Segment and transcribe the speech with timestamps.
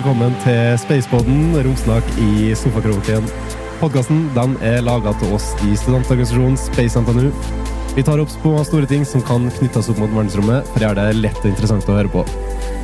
[0.00, 3.26] velkommen til Spaceboden, romsnakk i sofakroken.
[3.82, 4.22] Podkasten
[4.64, 7.26] er laga til oss i studentorganisasjonen Space NTNU.
[7.98, 10.96] Vi tar opp små store ting som kan knyttes opp mot verdensrommet, for det er
[10.96, 12.24] det lett og interessant å høre på.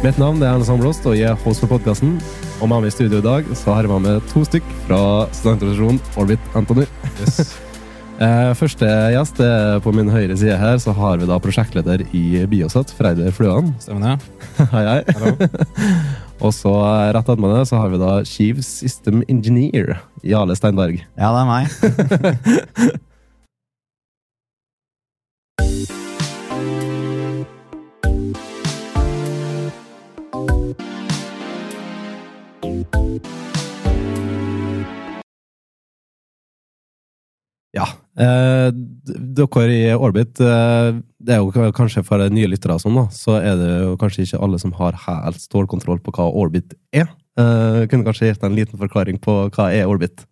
[0.04, 2.18] Mitt navn er Erne Samblåst, og jeg er host for podkasten.
[2.60, 5.00] Og med meg i studio i dag så har jeg med meg to stykk fra
[5.30, 6.84] studentorganisasjonen Orbit NTNU.
[7.22, 7.40] Yes.
[8.16, 9.42] Eh, første gjest
[9.84, 13.74] på min høyre side her, så har vi da prosjektleder i Biosat, Freider Fløan.
[13.84, 14.46] Stemmer det?
[14.72, 16.05] hei, hei.
[16.44, 16.72] Og så
[17.16, 21.00] rett attmed det så har vi da Chief System Engineer, Jale Steinberg.
[21.16, 23.00] Ja, det er meg.
[38.16, 43.36] Eh, dere i Orbit, eh, det er jo kanskje for nye lyttere sånn, da, så
[43.42, 47.10] er det jo kanskje ikke alle som har helt stålkontroll på hva Orbit er.
[47.36, 50.24] Eh, kunne kanskje gitt en liten forklaring på hva er Orbit?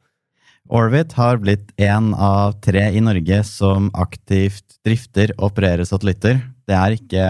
[0.72, 6.40] Orbit har blitt en av tre i Norge som aktivt drifter og opererer satellitter.
[6.64, 7.26] Det er ikke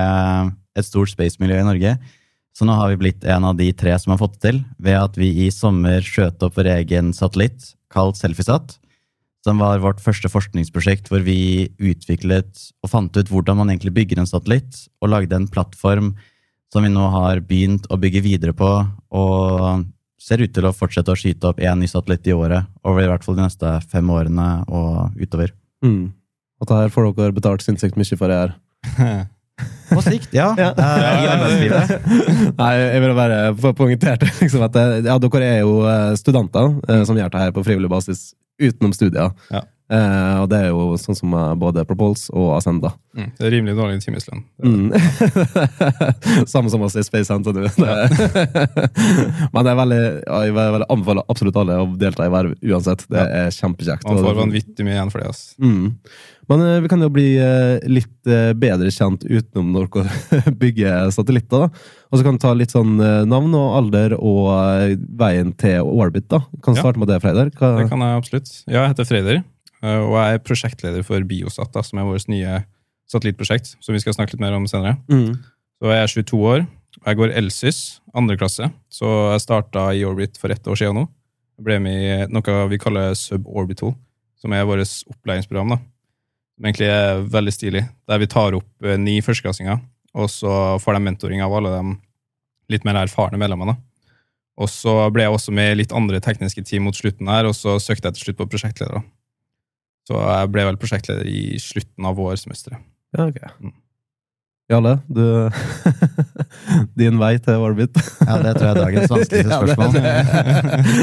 [0.78, 1.96] et stort space-miljø i Norge,
[2.54, 5.00] så nå har vi blitt en av de tre som har fått det til, ved
[5.00, 8.78] at vi i sommer skjøt opp vår egen satellitt, kalt Selfiesat
[9.44, 14.22] som var vårt første forskningsprosjekt hvor vi utviklet og fant ut hvordan man egentlig bygger
[14.22, 16.14] en satellitt, og lagde en plattform
[16.72, 18.70] som vi nå har begynt å bygge videre på,
[19.14, 19.84] og
[20.18, 23.10] ser ut til å fortsette å skyte opp én ny satellitt i året, over i
[23.10, 25.52] hvert fall de neste fem årene og utover.
[25.84, 26.14] Mm.
[26.62, 28.54] Og det her får dere betalt sinnssykt mye for det her.
[29.92, 30.48] På sikt, ja.
[30.58, 30.72] ja.
[30.74, 31.34] Uh, ja.
[31.34, 32.08] arbeidslivet.
[32.62, 37.20] Nei, jeg vil bare poengtert liksom at ja, dere er jo eh, studenter uh, som
[37.20, 39.32] gjør det her på frivillig basis utenom studier.
[39.48, 39.64] Ja.
[39.92, 42.94] Eh, og det er jo sånn som både Propulse og Ascenda.
[43.14, 44.40] Mm, det er rimelig dårlig timeslønn.
[44.64, 44.94] Mm.
[46.52, 47.68] Samme som oss i Space Center nå.
[49.54, 53.04] Men det er veldig, jeg vil anbefale absolutt alle å delta i verv uansett.
[53.12, 54.08] Det er kjempekjekt.
[54.08, 55.34] Man får vanvittig mye igjen for det.
[55.34, 55.44] ass.
[55.62, 55.92] Mm.
[56.50, 61.12] Men eh, vi kan jo bli eh, litt eh, bedre kjent utenom når dere bygger
[61.14, 61.66] satellitter.
[61.66, 61.86] da.
[62.10, 62.94] Og så kan du ta litt sånn
[63.26, 64.46] navn og alder og
[65.18, 66.28] veien til Orbit.
[66.30, 66.44] da.
[66.62, 67.50] Kan du starte med det, Freider?
[67.58, 67.74] Hva...
[67.80, 68.52] Det kan jeg absolutt.
[68.68, 69.42] Ja, jeg heter Freider.
[69.84, 72.62] Eh, og jeg er prosjektleder for Biosat, da, som er vårt nye
[73.10, 73.74] satellittprosjekt.
[73.84, 74.96] Som vi skal snakke litt mer om senere.
[75.12, 75.36] Mm.
[75.80, 76.66] Så jeg er 22 år.
[77.02, 77.80] og Jeg går Elsys,
[78.14, 78.70] andre klasse.
[78.88, 81.08] Så jeg starta i Orbit for ett år siden nå.
[81.58, 83.94] Jeg ble med i noe vi kaller Suborbital,
[84.40, 85.76] som er vårt opplæringsprogram.
[85.76, 85.78] da.
[86.54, 87.84] Som egentlig er veldig stilig.
[88.08, 89.80] Der vi tar opp eh, ni førsteklassinger,
[90.14, 91.96] og så får de mentoring av alle de
[92.72, 93.76] litt mer erfarne medlemmene.
[94.56, 97.56] Og så ble jeg også med i litt andre tekniske team mot slutten her, og
[97.58, 99.02] så søkte jeg til slutt på prosjektleder.
[100.08, 102.82] Så jeg ble vel prosjektleder i slutten av vårsemesteret.
[103.16, 103.40] Ja, ok.
[103.62, 103.72] Mm.
[104.72, 105.20] Jarle, du
[106.98, 107.98] Din vei til Orbit?
[108.24, 109.92] ja, det tror jeg er dagens vanskeligste spørsmål.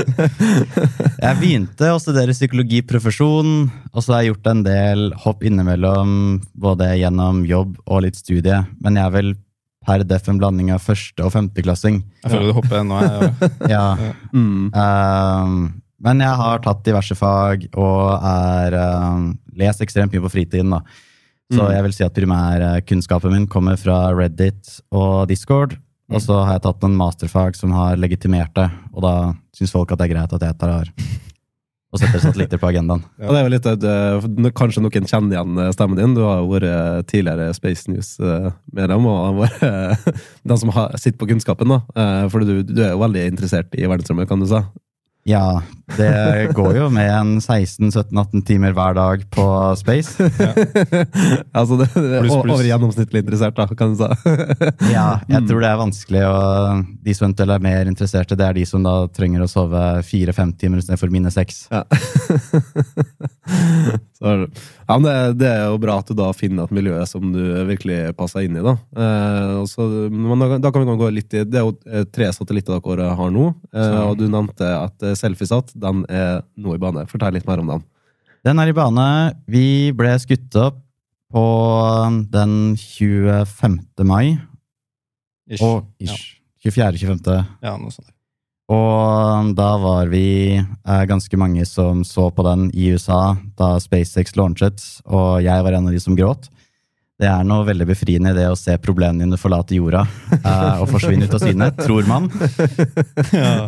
[1.28, 3.52] jeg begynte å studere psykologiprofesjon,
[3.94, 6.16] og så har jeg gjort en del hopp innimellom,
[6.58, 8.64] både gjennom jobb og litt studie.
[8.82, 9.32] Men jeg er vel
[9.86, 12.02] per def en blanding av første- og femteklassing.
[12.24, 13.54] Jeg føler du hopper ennå, jeg.
[13.76, 13.86] ja.
[14.34, 14.74] Mm.
[14.74, 15.62] Um,
[16.02, 20.74] men jeg har tatt diverse fag og er uh, lest ekstremt mye på fritiden.
[20.74, 20.82] da.
[21.52, 21.72] Så mm.
[21.76, 25.76] jeg vil si at primærkunnskapen min kommer fra Reddit og Discord.
[26.10, 26.18] Mm.
[26.18, 29.14] Og så har jeg tatt en masterfag som har legitimert det, og da
[29.56, 30.90] syns folk at det er greit at jeg tar
[31.92, 33.02] og setter satellitter på agendaen.
[33.20, 33.28] Ja.
[33.28, 36.14] Og det er vel litt, det, Kanskje noen kjenner igjen eh, stemmen din.
[36.16, 39.66] Du har jo vært tidligere Space News-medlem dem, og vært
[40.54, 41.76] den som har, sitter på kunnskapen.
[41.76, 41.82] da.
[42.32, 44.64] For du, du er jo veldig interessert i verdensrommet, kan du si.
[45.24, 45.62] Ja,
[45.98, 50.18] det går jo med en 16-17-18 timer hver dag på space.
[50.42, 50.50] Ja.
[51.54, 54.08] altså det, det er over gjennomsnittlig interessert, da, kan du si.
[54.96, 58.54] ja, jeg tror det er vanskelig, og de som eventuelt er mer interesserte, det er
[58.58, 61.56] de som da trenger å sove fire-fem timer istedenfor mine seks.
[61.70, 61.82] Ja.
[64.22, 67.42] ja, men det, det, er jo bra at du da finner et miljø som du
[67.66, 68.64] virkelig passer inn i.
[68.66, 72.06] Da eh, så, men da, da, kan vi gå litt i Det er jo eh,
[72.06, 73.48] tre satellitter dere har nå.
[73.74, 77.08] Eh, og du nevnte at eh, Selfiesat den er nå i bane.
[77.10, 77.84] Fortell litt mer om den.
[78.46, 79.08] Den er i bane.
[79.50, 79.66] Vi
[79.98, 80.80] ble skutt opp
[81.32, 81.46] på
[82.30, 83.82] den 25.
[84.06, 84.38] mai.
[85.50, 85.66] Ish.
[85.66, 86.38] Og ish.
[86.62, 86.72] Ja.
[86.72, 87.38] 24.-25.
[87.66, 88.12] Ja, noe sånt.
[88.72, 94.38] Og da var vi eh, ganske mange som så på den i USA da SpaceX
[94.40, 94.80] launchet,
[95.12, 96.48] og jeg var en av de som gråt.
[97.22, 100.06] Det er noe veldig befriende i det å se problemene dine forlate jorda
[100.40, 102.32] eh, og forsvinne ut av syne, tror man.
[103.36, 103.68] ja.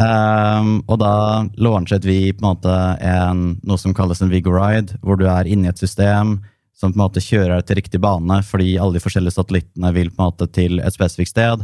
[0.00, 1.14] um, og da
[1.60, 5.70] launchet vi på en måte en, noe som kalles en Vigoride, hvor du er inni
[5.70, 6.38] et system
[6.74, 10.10] som på en måte kjører deg til riktig bane, fordi alle de forskjellige satellittene vil
[10.10, 11.62] på en måte til et spesifikt sted.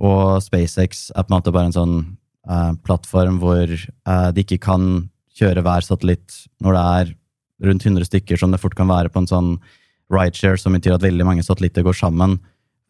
[0.00, 1.96] Og SpaceX er på en måte bare en sånn
[2.48, 4.86] eh, plattform hvor eh, de ikke kan
[5.36, 7.12] kjøre hver satellitt når det er
[7.68, 9.52] rundt 100 stykker, som det fort kan være på en sånn
[10.12, 12.40] rideshare, som betyr at veldig mange satellitter går sammen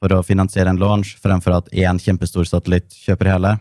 [0.03, 3.53] for å finansiere en launch, fremfor at én kjempestor satellitt kjøper hele.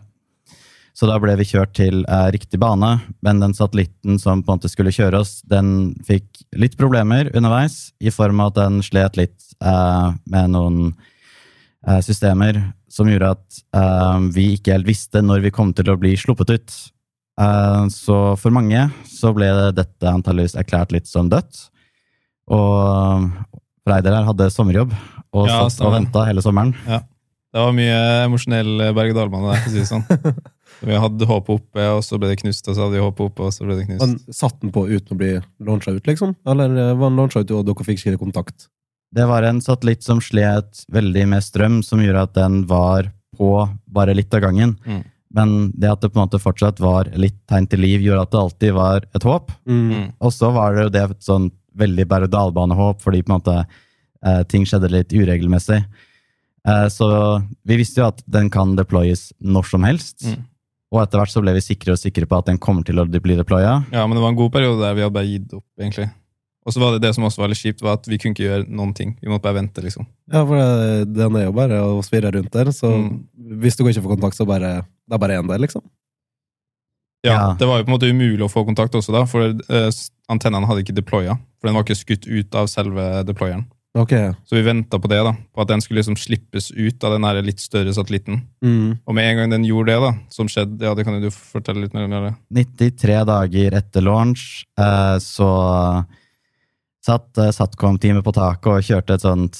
[0.92, 2.90] Så da ble vi kjørt til eh, riktig bane,
[3.24, 7.94] men den satellitten som på en måte skulle kjøre oss, den fikk litt problemer underveis,
[8.02, 10.82] i form av at den slet litt eh, med noen
[11.86, 12.60] eh, systemer
[12.92, 16.52] som gjorde at uh, vi ikke helt visste når vi kom til å bli sluppet
[16.52, 16.74] ut.
[17.40, 21.68] Uh, så for mange så ble dette antageligvis erklært litt som dødt.
[22.52, 23.30] Og
[23.82, 24.92] Freider her hadde sommerjobb
[25.32, 26.74] og Ja, satt og venta hele sommeren.
[27.52, 27.96] Det var mye
[28.26, 30.04] emosjonell berg-og-dal-bane der, for å si det sånn.
[30.82, 33.46] Vi hadde håpet oppe, og så ble det knust, og så hadde vi håpet oppe,
[33.46, 34.02] og så ble det knust.
[34.02, 36.34] Men Satt den på uten å bli launcha ut, liksom?
[36.48, 38.66] Eller eh, var den launcha ut, og dere fikk ikke kontakt?
[39.12, 43.50] Det var en satellitt som slet veldig med strøm, som gjorde at den var på
[43.92, 44.76] bare litt av gangen.
[44.84, 45.02] Mm.
[45.32, 48.32] Men det at det på en måte fortsatt var litt tegn til liv, gjorde at
[48.32, 49.52] det alltid var et håp.
[49.68, 50.12] Mm.
[50.20, 51.50] Og så var det jo det et sånn
[51.80, 55.80] veldig berg-og-dal-bane-håp, fordi på en måte eh, ting skjedde litt uregelmessig.
[56.68, 57.08] Eh, så
[57.64, 60.26] vi visste jo at den kan deployes når som helst.
[60.28, 60.44] Mm.
[60.92, 63.06] Og etter hvert så ble vi sikre og sikre på at den kommer til å
[63.08, 63.78] bli deploya.
[63.94, 66.10] Ja, men det var en god periode der vi hadde bare gitt opp, egentlig.
[66.66, 68.44] Og så var det det som også var litt kjipt, var at vi kunne ikke
[68.46, 69.16] gjøre noen ting.
[69.20, 70.06] Vi måtte bare vente, liksom.
[70.30, 73.24] Ja, for det, den er jo bare å svirre rundt der, så Mm.
[73.60, 75.82] hvis du ikke får kontakt, så bare Det er bare én der, liksom.
[77.24, 77.54] Ja, Ja.
[77.58, 79.90] Det var jo på en måte umulig å få kontakt også, da, for eh,
[80.30, 81.36] antennene hadde ikke deploya.
[81.60, 83.66] For den var ikke skutt ut av selve deployeren.
[83.94, 84.10] Ok.
[84.48, 87.24] Så vi venta på det, da, på at den skulle liksom slippes ut av den
[87.28, 88.40] her litt større satellitten.
[88.64, 88.98] Mm.
[89.06, 91.30] Og med en gang den gjorde det, da, som skjedde, ja, det kan jo du
[91.30, 92.10] fortelle litt mer om.
[92.50, 92.66] det.
[92.66, 95.50] 93 dager etter launch eh, så
[97.02, 99.58] satt uh, Satcom-teamet på taket og kjørte et sånt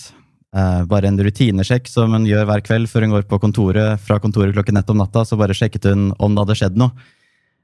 [0.57, 4.03] uh, Bare en rutinesjekk som hun gjør hver kveld før hun går på kontoret.
[4.03, 6.95] Fra kontoret klokken ett om natta, så bare sjekket hun om det hadde skjedd noe.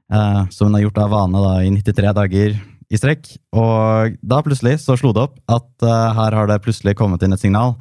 [0.09, 2.57] Uh, som hun har gjort av vane da, i 93 dager
[2.89, 3.29] i strekk.
[3.53, 7.37] Og da plutselig så slo det opp at uh, her har det plutselig kommet inn
[7.37, 7.77] et signal.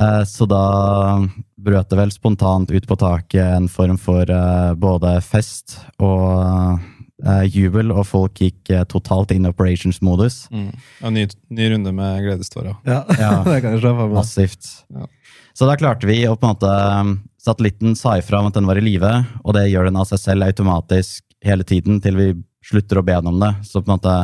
[0.00, 1.20] Eh, Så da
[1.60, 6.80] brøt det vel spontant ut på taket en form for eh, både fest og
[7.26, 10.46] eh, jubel, og folk gikk uh, totalt inn operations-modus.
[10.52, 12.76] Ja, ny, ny runde med gledestårer.
[12.88, 13.32] Ja, Ja.
[13.46, 14.16] det kan jeg se for meg.
[14.20, 14.70] Massivt.
[14.92, 15.06] Ja.
[15.54, 18.68] Så da klarte vi å på en måte um, Satellitten sa ifra om at den
[18.68, 19.10] var i live,
[19.42, 22.26] og det gjør den av seg selv automatisk hele tiden til vi
[22.64, 23.50] slutter å be den om det.
[23.66, 24.14] Så på en måte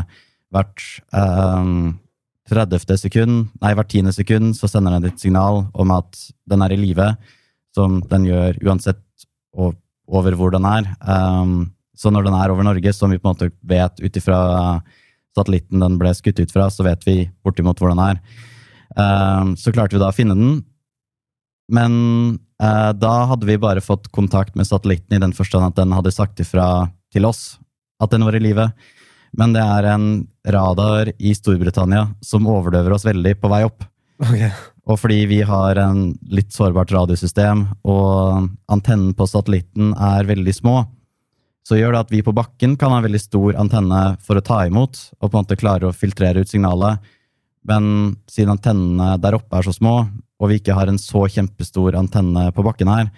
[0.54, 1.96] hvert um,
[2.48, 2.94] 30.
[2.96, 6.16] sekund, nei, hvert tiende sekund så sender den et signal om at
[6.48, 7.10] den er i live,
[7.76, 9.02] som den gjør uansett
[9.58, 10.88] over hvor den er.
[11.04, 14.38] Um, så når den er over Norge, som vi på en måte vet ut ifra
[15.36, 18.20] satellitten den ble skutt ut fra, så vet vi bortimot hvor den er.
[18.98, 20.60] Um, så klarte vi da å finne den,
[21.68, 21.94] men
[22.62, 26.14] eh, da hadde vi bare fått kontakt med satellitten i den forstand at den hadde
[26.14, 27.58] sagt ifra til oss
[28.00, 28.70] at den var i live.
[29.36, 30.06] Men det er en
[30.48, 33.84] radar i Storbritannia som overdøver oss veldig på vei opp.
[34.24, 34.48] Okay.
[34.88, 40.80] Og fordi vi har en litt sårbart radiosystem, og antennen på satellitten er veldig små,
[41.68, 44.44] så gjør det at vi på bakken kan ha en veldig stor antenne for å
[44.44, 47.02] ta imot, og på en måte klare å filtrere ut signalet.
[47.68, 49.98] Men siden antennene der oppe er så små,
[50.38, 53.10] og vi ikke har en så kjempestor antenne på bakken her,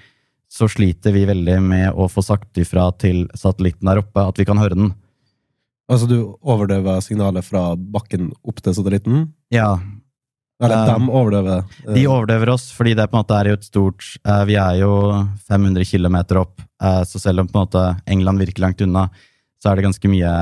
[0.51, 4.49] så sliter vi veldig med å få sagt ifra til satellitten der oppe at vi
[4.49, 4.91] kan høre den.
[5.91, 9.29] Altså, du overdøver signalet fra bakken opp til satellitten?
[9.55, 9.77] Ja,
[10.61, 11.63] Eller Eh, dem overdøver?
[11.87, 11.95] det?
[11.95, 14.81] De overdøver oss, fordi det på en måte er jo et stort eh, Vi er
[14.83, 14.91] jo
[15.49, 19.09] 500 km opp, eh, så selv om på en måte England virker langt unna,
[19.63, 20.35] så er det ganske mye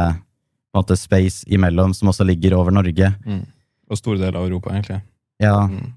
[0.72, 3.12] på en måte space imellom som også ligger over Norge.
[3.90, 5.00] Og store deler av Europa, egentlig.
[5.40, 5.92] Ja, Mm.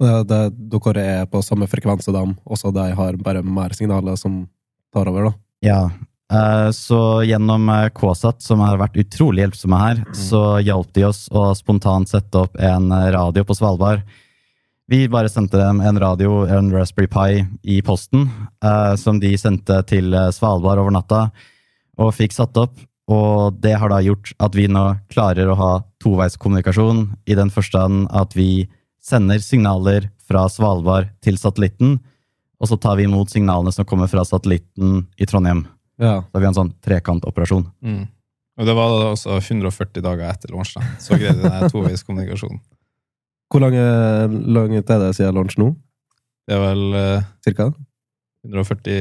[0.00, 4.16] det, det, dere er på samme frekvens som dem, også de har bare mer signaler
[4.16, 4.48] som
[4.94, 5.32] tar over, da.
[5.62, 5.90] ja.
[6.32, 11.26] Eh, Så gjennom eh, KSAT, som har vært utrolig hjelpsomme her, så hjalp de oss
[11.30, 14.04] å spontant sette opp en eh, radio på Svalbard.
[14.88, 18.26] Vi bare sendte dem en radio, en Raspberry Pi, i posten,
[19.00, 21.20] som de sendte til Svalbard over natta,
[21.96, 22.76] og fikk satt opp.
[23.08, 25.70] Og det har da gjort at vi nå klarer å ha
[26.04, 28.66] toveiskommunikasjon, i den forstand at vi
[29.00, 31.96] sender signaler fra Svalbard til satellitten,
[32.60, 35.64] og så tar vi imot signalene som kommer fra satellitten i Trondheim.
[36.00, 36.18] Ja.
[36.26, 37.66] Har vi en sånn trekantoperasjon.
[37.84, 38.04] Mm.
[38.54, 40.84] Og det var da også 140 dager etter launch, da.
[41.02, 42.60] Så greide vi den toveiskommunikasjonen.
[43.50, 45.72] Hvor langt langt er det siden launch nå?
[46.44, 47.70] Det er vel eh, Cirka?
[48.44, 48.94] 140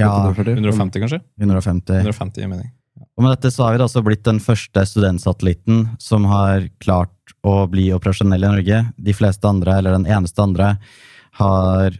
[0.00, 0.56] Ja, 140?
[0.58, 1.20] 150, kanskje?
[1.38, 2.00] 150.
[2.00, 2.70] 150 i mening.
[3.16, 7.34] Og med dette så har vi da også blitt den første studentsatellitten som har klart
[7.46, 8.80] å bli operasjonell i Norge.
[8.96, 10.74] De fleste andre, eller den eneste andre,
[11.40, 11.96] har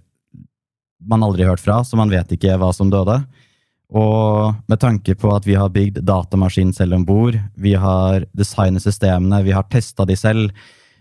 [1.00, 3.20] man aldri hørt fra, så man vet ikke hva som døde.
[3.90, 8.84] Og med tanke på at vi har bygd datamaskin selv om bord, vi har designet
[8.84, 10.52] systemene, vi har testa de selv,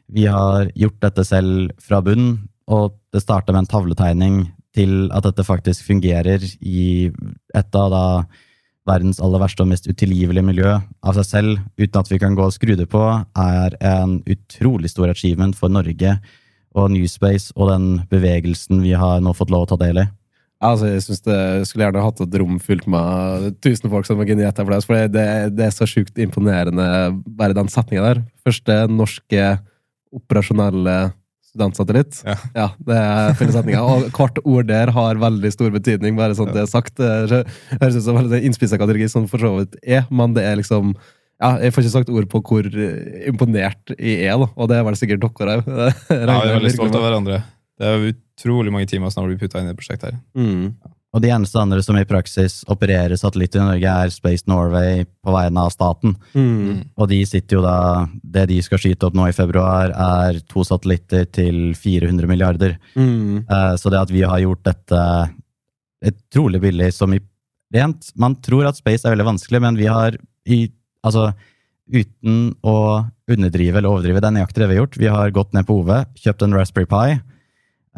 [0.09, 2.31] vi har gjort dette selv fra bunn,
[2.69, 4.39] og det starta med en tavletegning
[4.77, 7.09] til at dette faktisk fungerer i
[7.57, 8.05] et av da
[8.89, 12.45] verdens aller verste og mest utilgivelige miljø av seg selv, uten at vi kan gå
[12.47, 13.03] og skru det på,
[13.37, 16.17] er en utrolig stor achievement for Norge
[16.77, 20.07] og Newspace og den bevegelsen vi har nå fått lov å ta del i.
[20.59, 24.27] Altså, jeg synes det skulle gjerne hatt et rom fylt med tusen folk som har
[24.27, 26.87] geniert applaus, for det, det, er så sjukt imponerende,
[27.39, 28.19] bare den setninga der.
[28.43, 29.45] Første norske
[30.11, 30.97] operasjonelle
[31.49, 32.19] studentsatellitt.
[32.27, 32.35] Ja.
[32.57, 33.83] ja det er fellessetninga.
[33.85, 36.99] Og hvert ord der har veldig stor betydning, bare sånn det er sagt.
[36.99, 37.45] Det
[37.79, 40.93] høres ut som en innspissa kategori, som for så vidt er, men det er liksom
[41.39, 44.49] ja, Jeg får ikke sagt ord på hvor imponert jeg er, da.
[44.59, 45.69] og det er vel sikkert dere òg.
[46.11, 47.39] Ja, vi er veldig stolte av hverandre.
[47.79, 50.17] Det er utrolig mange timer som har blitt putta inn i prosjektet her.
[50.35, 50.73] Mm.
[51.09, 55.33] Og de eneste andre som i praksis opererer satellitter i Norge, er Space Norway på
[55.33, 56.13] vegne av staten.
[56.35, 56.83] Mm.
[56.99, 60.65] Og de sitter jo da Det de skal skyte opp nå i februar, er to
[60.67, 62.77] satellitter til 400 milliarder.
[62.93, 63.47] Mm.
[63.49, 65.05] Uh, så det at vi har gjort dette
[66.31, 67.19] trolig billig som i
[67.75, 70.19] rent Man tror at space er veldig vanskelig, men vi har
[70.49, 70.67] i
[70.99, 71.29] Altså,
[71.87, 74.97] uten å underdrive eller overdrive, det er nøyaktig det vi har gjort.
[74.99, 77.21] Vi har gått ned på OV, kjøpt en Raspberry Pi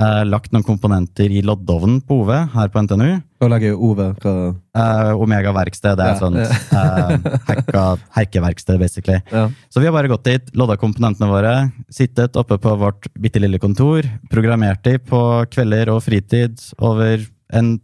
[0.01, 3.20] Uh, lagt noen komponenter i loddovnen på OV her på NTNU.
[3.38, 4.00] Hva legger OV?
[4.24, 4.31] Hva?
[4.74, 6.00] Uh, Omega verksted.
[6.00, 7.36] Det er ja, sånt ja.
[7.50, 7.84] hacka,
[8.17, 9.20] hackeverksted, basically.
[9.29, 9.43] Ja.
[9.70, 11.53] Så vi har bare gått dit, lodda komponentene våre,
[11.93, 15.22] sittet oppe på vårt bitte lille kontor, programmert de på
[15.53, 17.22] kvelder og fritid over
[17.53, 17.75] en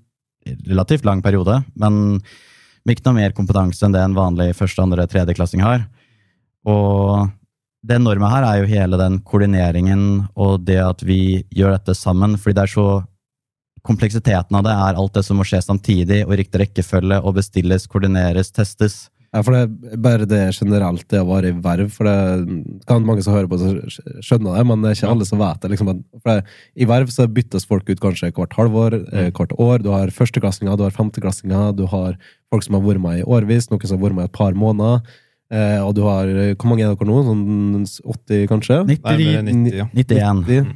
[0.65, 2.17] relativt lang periode, men
[2.87, 5.85] med ikke noe mer kompetanse enn det en vanlig første, andre, tredjeklassing har.
[6.65, 7.27] Og
[7.87, 10.01] det enorme her er jo hele den koordineringen
[10.35, 12.89] og det at vi gjør dette sammen, fordi det er så
[13.87, 17.85] Kompleksiteten av det er alt det som må skje samtidig, og riktig rekkefølge, og bestilles,
[17.87, 19.05] koordineres, testes.
[19.31, 19.61] Ja, for det
[19.93, 21.93] er bare det generelt, det å være i verv.
[21.95, 23.59] For det kan mange som hører på,
[24.23, 25.71] skjønne det, men det er ikke alle som vet det.
[25.71, 25.91] Liksom,
[26.25, 26.35] det,
[26.79, 29.37] I verv så byttes folk ut kanskje hvert halvår, eh, mm.
[29.37, 29.85] hvert år.
[29.85, 32.19] Du har førsteklassinger, du har femteklassinger, du har
[32.51, 34.57] folk som har vært med i årvis, noen som har vært med i et par
[34.57, 35.19] måneder.
[35.47, 37.21] Eh, og du har Hvor mange er dere nå?
[37.23, 38.81] Sånn 80, kanskje?
[38.89, 39.87] 90, 90, ja.
[39.93, 40.43] 91.
[40.43, 40.75] 90.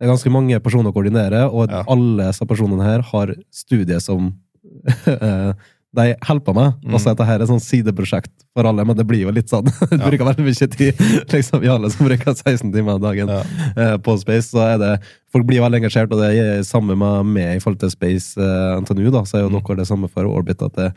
[0.00, 1.82] Det er ganske mange personer å koordinere, og ja.
[1.92, 4.30] alle disse personene her har studier som
[5.12, 5.52] eh,
[5.90, 6.76] de hjelper meg.
[6.84, 6.94] Mm.
[6.94, 9.66] Altså, dette her er sånn sideprosjekt for alle, men det blir jo litt sånn.
[9.90, 10.06] Du ja.
[10.06, 11.00] bruker veldig mye tid.
[11.34, 13.40] liksom Vi alle som bruker 16 timer dagen ja.
[13.74, 14.92] eh, på Space, så er det
[15.30, 18.80] Folk blir veldig engasjert, og det er samme med meg i forhold til Space eh,
[18.82, 19.10] NTNU.
[19.14, 19.60] da, Så er jo mm.
[19.60, 20.62] dere det samme for Orbit.
[20.66, 20.88] at det,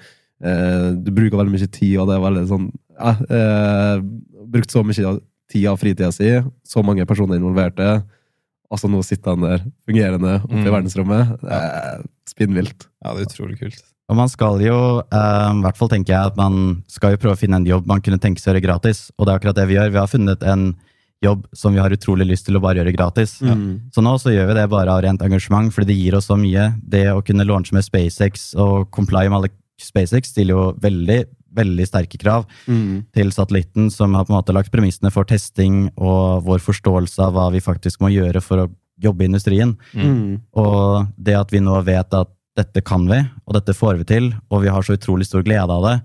[0.45, 4.01] eh, Du bruker veldig mye tid, og det er veldig sånn eh,
[4.53, 5.17] brukt så mye
[5.51, 6.29] tid av fritida si,
[6.65, 8.01] så mange personer involverte.
[8.73, 10.67] Altså nå sitter han der fungerende oppe mm.
[10.67, 11.33] i verdensrommet.
[11.43, 12.87] Det er spinnvilt.
[13.03, 13.83] Ja, det er utrolig kult.
[14.11, 17.37] Og man skal jo, eh, i hvert fall tenker jeg at man skal jo prøve
[17.37, 19.05] å finne en jobb man kunne tenke seg å gjøre gratis.
[19.17, 19.93] Og det er akkurat det vi gjør.
[19.93, 20.73] Vi har funnet en
[21.23, 23.37] jobb som vi har utrolig lyst til å bare gjøre gratis.
[23.41, 23.93] Mm.
[23.95, 26.37] Så nå så gjør vi det bare av rent engasjement, fordi det gir oss så
[26.39, 26.73] mye.
[26.83, 31.23] Det å kunne launche med SpaceX og comply med alle SpaceX stiller jo veldig
[31.55, 33.13] veldig sterke krav mm.
[33.15, 37.35] til satellitten, som har på en måte lagt premissene for testing og vår forståelse av
[37.35, 38.69] hva vi faktisk må gjøre for å
[39.03, 39.75] jobbe i industrien.
[39.93, 40.41] Mm.
[40.59, 43.17] Og det at vi nå vet at dette kan vi,
[43.47, 45.95] og dette får vi til, og vi har så utrolig stor glede av det,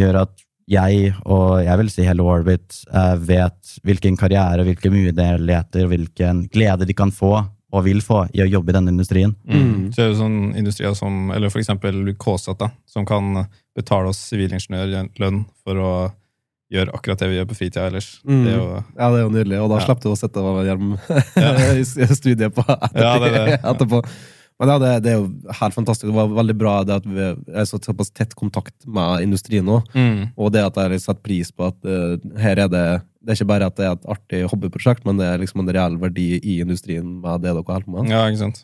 [0.00, 0.34] gjør at
[0.70, 6.46] jeg, og jeg vil si hele Orbit, eh, vet hvilken karriere, hvilke muligheter og hvilken
[6.52, 7.36] glede de kan få
[7.74, 9.34] og vil få i å jobbe i denne industrien.
[9.44, 9.90] Mm.
[9.94, 13.44] Så er det sånn industrier som, eller for eksempel KSAT, da, som kan
[13.74, 15.94] betale oss sivilingeniørlønn for å
[16.74, 18.14] gjøre akkurat det vi gjør på fritida ellers.
[18.26, 18.44] Mm.
[18.44, 19.88] Det jo, ja, det er jo nydelig, og da ja.
[19.88, 20.94] slapp du å sette hjelm
[21.80, 23.02] i studiet på etterpå.
[23.04, 23.58] Ja, det det.
[23.72, 24.02] etterpå.
[24.62, 26.06] Men ja, det, det, er jo helt fantastisk.
[26.06, 29.80] Det var veldig bra det at vi er så såpass tett kontakt med industrien nå.
[29.96, 30.30] Mm.
[30.38, 32.84] Og det at jeg har satt pris på at uh, her er det
[33.24, 35.72] Det er ikke bare at det er et artig hobbyprosjekt, men det er liksom en
[35.74, 38.12] reell verdi i industrien med det dere holder på med.
[38.12, 38.62] Ja, ikke sant.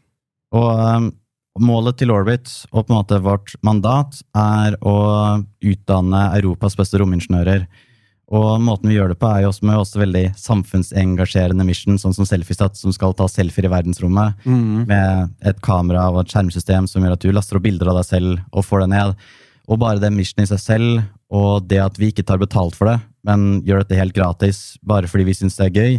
[0.55, 1.11] Og um,
[1.59, 4.97] målet til Orbit og på en måte vårt mandat er å
[5.43, 7.67] utdanne Europas beste romingeniører.
[8.31, 12.15] Og måten vi gjør det på, er jo også med også veldig samfunnsengasjerende mission, sånn
[12.15, 14.87] som Selfiestat, som skal ta selfier i verdensrommet, mm.
[14.87, 18.07] med et kamera og et skjermsystem som gjør at du laster opp bilder av deg
[18.07, 19.17] selv og får det ned.
[19.67, 21.03] Og bare det missionet i seg selv,
[21.35, 25.11] og det at vi ikke tar betalt for det, men gjør dette helt gratis bare
[25.11, 25.99] fordi vi syns det er gøy,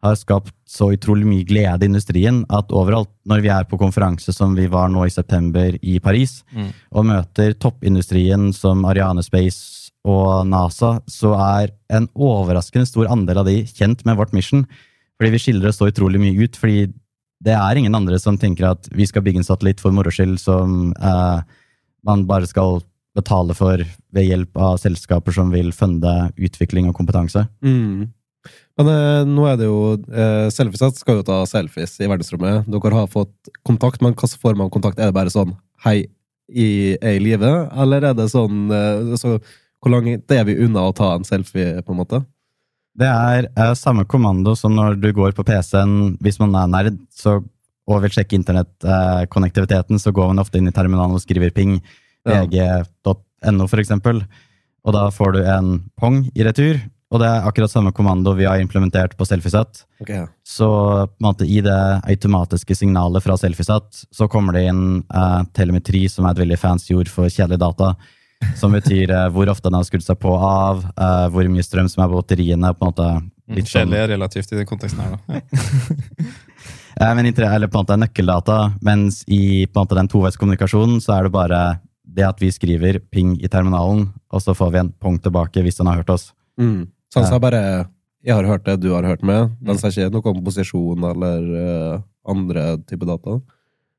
[0.00, 4.32] har skapt så utrolig mye glede i industrien at overalt, når vi er på konferanse
[4.32, 6.70] som vi var nå i september i Paris, mm.
[6.96, 13.50] og møter toppindustrien som Ariane Space og NASA, så er en overraskende stor andel av
[13.50, 14.64] de kjent med vårt mission.
[15.20, 16.56] Fordi vi skiller oss så utrolig mye ut.
[16.56, 16.88] fordi
[17.40, 20.36] det er ingen andre som tenker at vi skal bygge en satellitt for moro skyld
[20.40, 21.40] som eh,
[22.04, 22.82] man bare skal
[23.16, 23.80] betale for
[24.14, 27.46] ved hjelp av selskaper som vil funde utvikling og kompetanse.
[27.64, 28.10] Mm.
[28.80, 32.68] Men eh, nå er det jo eh, Selfiesett skal jo ta selfies i verdensrommet.
[32.70, 35.00] Dere har fått kontakt, men hvilken form av kontakt?
[35.00, 35.54] Er det bare sånn
[35.84, 36.04] hei,
[36.48, 37.52] i, er i live?
[37.82, 39.36] Eller er det sånn eh, så,
[39.80, 42.22] Hvor langt er vi unna å ta en selfie, på en måte?
[43.00, 47.00] Det er eh, samme kommando som når du går på PC-en hvis man er nerd
[47.14, 47.38] så,
[47.90, 51.80] og vil sjekke internettkonnektiviteten, så går man ofte inn i terminalen og skriver ping.
[52.28, 52.42] Ja.
[52.44, 54.20] vg.no, for eksempel.
[54.84, 55.70] Og da får du en
[56.00, 56.80] pong i retur.
[57.10, 59.82] Og det er akkurat samme kommando vi har implementert på Selfiesat.
[60.02, 60.12] Ok,
[60.46, 60.68] Så
[61.10, 66.04] på en måte, i det automatiske signalet fra Selfiesat så kommer det inn eh, telemetri,
[66.08, 67.96] som er et veldig fancy ord for kjedelig data.
[68.56, 71.66] Som betyr eh, hvor ofte den har skrudd seg på og av, eh, hvor mye
[71.66, 72.72] strøm som er på batteriene.
[72.78, 73.08] på en måte
[73.50, 75.42] litt mm, Kjedelig er relativt i den konteksten her, da.
[77.00, 81.14] Eh, men eller på en måte nøkkeldata, mens i på en måte den toveiskommunikasjonen så
[81.14, 81.60] er det bare
[82.04, 85.78] det at vi skriver ping i terminalen, og så får vi en pong tilbake hvis
[85.78, 86.26] den har hørt oss.
[86.60, 86.90] Mm.
[87.10, 87.88] Så han sa bare
[88.24, 89.50] 'jeg har hørt det, du har hørt med.
[89.60, 91.40] Mens sa ikke noe om posisjon eller
[91.96, 93.40] uh, andre type data.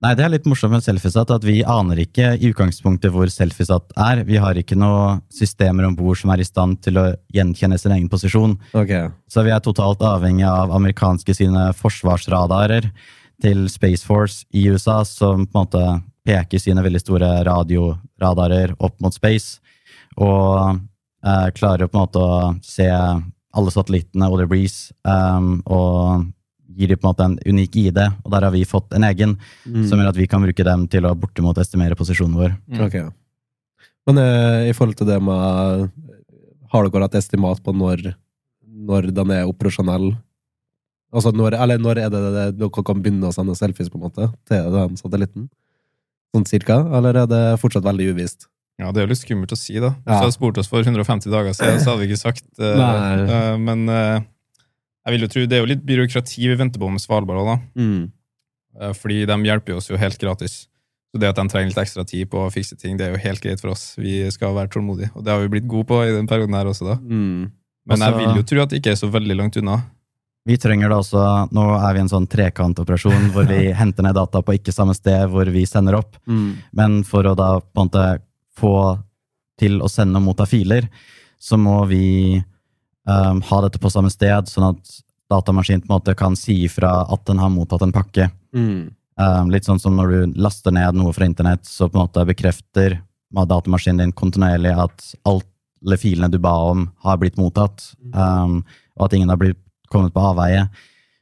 [0.01, 3.94] Nei, det er litt morsomt med Selfiesat at vi aner ikke i utgangspunktet hvor Selfiesat
[4.01, 4.24] er.
[4.25, 7.93] Vi har ikke noe systemer om bord som er i stand til å gjenkjenne sin
[7.93, 8.56] egen posisjon.
[8.74, 9.12] Okay.
[9.30, 12.89] Så vi er totalt avhengig av amerikanske sine forsvarsradarer
[13.45, 15.84] til Space Force i USA, som på en måte
[16.26, 19.60] peker sine veldig store radioradarer opp mot space,
[20.17, 20.82] og
[21.25, 26.27] eh, klarer på en måte å se alle satellittene og the breeze, um, og
[26.71, 29.38] gir dem på en måte en unik ID, og der har vi fått en egen,
[29.67, 29.88] Mm.
[29.89, 32.55] som gjør at vi kan bruke dem til å bortimot estimere posisjonen vår.
[32.71, 32.86] Mm.
[32.86, 33.10] Okay.
[34.07, 35.91] Men uh, i forhold til det med
[36.71, 38.15] Har dere et estimat på når,
[38.88, 40.13] når den er operasjonell?
[41.12, 44.05] Altså når, eller når er det, det dere kan begynne å sende selfies på en
[44.05, 45.49] måte til den satellitten?
[46.31, 46.77] Sånn cirka?
[46.95, 48.47] Eller er det fortsatt veldig uvisst?
[48.82, 49.91] Ja, det er jo litt skummelt å si, da.
[49.94, 50.17] Hvis Ja.
[50.20, 53.86] du hadde spurt oss for 150 dager siden, så hadde vi ikke sagt uh, Men
[53.89, 54.20] uh,
[55.06, 57.48] jeg vil jo tro det er jo litt byråkrati vi venter på med Svalbard òg,
[57.54, 57.58] da.
[57.82, 58.12] Mm.
[58.82, 60.67] Uh, Fordi de hjelper oss jo helt gratis.
[61.12, 63.24] Så det at de trenger litt ekstra tid på å fikse ting, det er jo
[63.26, 63.96] helt greit for oss.
[64.00, 65.12] Vi skal være tålmodige.
[65.13, 66.96] Og det har vi blitt gode på i den perioden her også, da.
[67.04, 67.52] Mm.
[67.86, 69.82] Men jeg Altså- vil jo tro at det ikke er så veldig langt unna.
[70.48, 74.15] Vi trenger det også, nå er vi i en sånn trekantoperasjon hvor vi henter ned
[74.15, 76.15] data på ikke samme sted hvor vi sender opp.
[76.26, 76.58] Mm.
[76.74, 78.06] Men for å da på en måte
[78.62, 78.76] få
[79.62, 80.88] til å sende og motta filer,
[81.41, 84.97] så må vi um, ha dette på samme sted, sånn at
[85.32, 88.30] datamaskinen på en måte kan si ifra at den har mottatt en pakke.
[88.56, 88.91] Mm.
[89.21, 92.26] Um, litt sånn som når du laster ned noe fra internett, så på en måte
[92.28, 93.00] bekrefter
[93.32, 98.62] datamaskinen din kontinuerlig at alle filene du ba om, har blitt mottatt, um,
[98.97, 100.65] og at ingen har blitt kommet på avveie.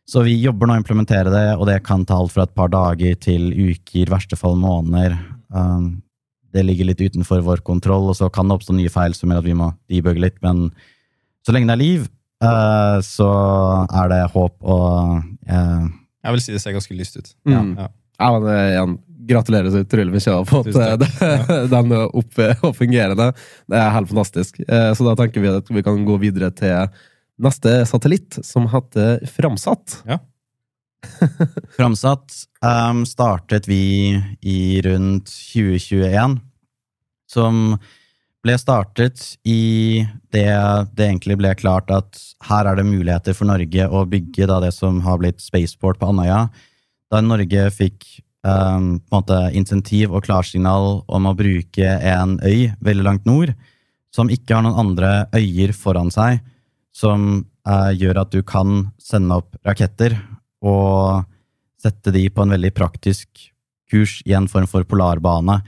[0.10, 2.71] Så vi jobber nå å implementere det, og det kan ta alt fra et par
[2.73, 5.19] dager til uker, i verste fall måneder.
[5.54, 5.99] Um,
[6.53, 9.41] det ligger litt utenfor vår kontroll, og så kan det oppstå nye feil som gjør
[9.43, 10.69] at vi må debugge litt, men
[11.45, 12.07] så lenge det er liv,
[12.43, 13.27] uh, så
[13.89, 15.85] er det håp og uh,
[16.25, 17.29] Jeg vil si det ser ganske lyst ut.
[17.47, 17.75] Mm.
[17.79, 17.88] Ja.
[18.19, 18.95] Ja, men eh, igjen,
[19.29, 20.97] gratulerer så utrolig mye Tusen eh,
[21.47, 23.29] det- den er oppe og fungerende.
[23.71, 24.59] Det er helt fantastisk.
[24.67, 26.89] Eh, Så da tenker vi at vi kan gå videre til
[27.39, 30.01] neste satellitt, som heter Framsatt.
[31.77, 32.33] Framsatt
[32.65, 36.38] um, startet vi i rundt 2021,
[37.29, 37.77] som
[38.43, 40.47] ble startet i det
[40.95, 44.71] det egentlig ble klart at her er det muligheter for Norge å bygge da det
[44.75, 46.45] som har blitt Spaceport på Andøya.
[47.12, 48.05] Da Norge fikk
[48.45, 53.53] um, på en måte insentiv og klarsignal om å bruke en øy veldig langt nord,
[54.15, 56.39] som ikke har noen andre øyer foran seg,
[56.95, 60.15] som uh, gjør at du kan sende opp raketter
[60.65, 61.26] og
[61.80, 63.28] sette de på en veldig praktisk
[63.89, 65.60] kurs i en form for polarbane,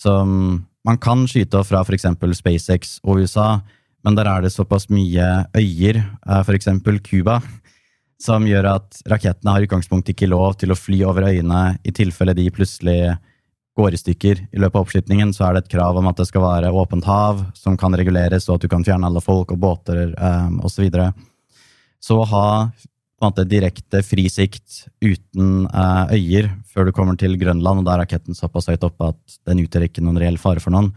[0.00, 2.06] som man kan skyte fra f.eks.
[2.38, 3.60] SpaceX og USA,
[4.06, 6.68] men der er det såpass mye øyer, eh, f.eks.
[7.08, 7.40] Cuba,
[8.22, 11.92] som gjør at rakettene har i utgangspunktet ikke lov til å fly over øyene i
[11.92, 13.16] tilfelle de plutselig
[13.76, 16.28] går i stykker i løpet av oppskytingen, så er det et krav om at det
[16.30, 19.60] skal være åpent hav, som kan reguleres, og at du kan fjerne alle folk og
[19.60, 20.78] båter eh, osv.
[20.78, 21.10] Så, videre.
[22.00, 22.46] så å ha
[23.16, 27.96] på en måte direkte frisikt uten eh, øyer før du kommer til Grønland, og der
[27.96, 30.92] er raketten såpass høyt oppe at den utgjør ikke noen reell fare for noen,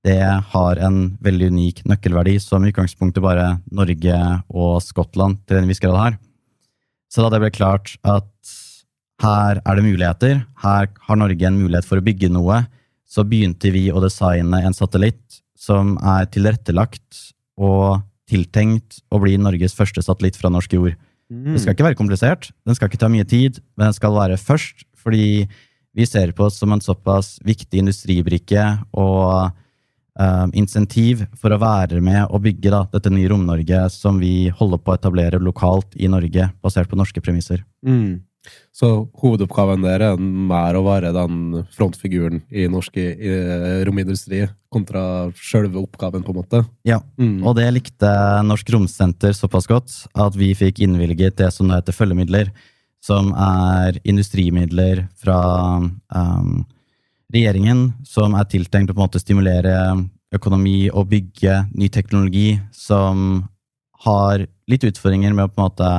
[0.00, 4.16] det har en veldig unik nøkkelverdi som i utgangspunktet bare Norge
[4.48, 6.16] og Skottland til en viss grad har.
[7.12, 8.30] Så da det ble klart at
[9.20, 12.62] her er det muligheter, her har Norge en mulighet for å bygge noe,
[13.04, 17.26] så begynte vi å designe en satellitt som er tilrettelagt
[17.60, 20.96] og tiltenkt å bli Norges første satellitt fra norsk jord.
[21.30, 24.38] Det skal ikke være komplisert, den skal ikke ta mye tid, men den skal være
[24.40, 25.46] først, fordi
[25.96, 28.64] vi ser på oss som en såpass viktig industribrikke
[28.98, 34.50] og uh, insentiv for å være med og bygge da, dette nye Rom-Norge som vi
[34.54, 37.64] holder på å etablere lokalt i Norge, basert på norske premisser.
[37.86, 38.20] Mm.
[38.72, 38.88] Så
[39.20, 42.96] hovedoppgaven der er mer å være den frontfiguren i norsk
[43.86, 45.02] romindustri, kontra
[45.36, 46.62] sjølve oppgaven, på en måte?
[46.88, 47.42] Ja, mm.
[47.44, 48.10] og det likte
[48.46, 52.52] Norsk Romsenter såpass godt at vi fikk innvilget det som nå heter følgemidler,
[53.04, 55.40] som er industrimidler fra
[55.80, 56.64] um,
[57.32, 59.76] regjeringen, som er tiltenkt å på en måte stimulere
[60.34, 63.42] økonomi og bygge ny teknologi som
[64.06, 65.90] har litt utfordringer med å på en måte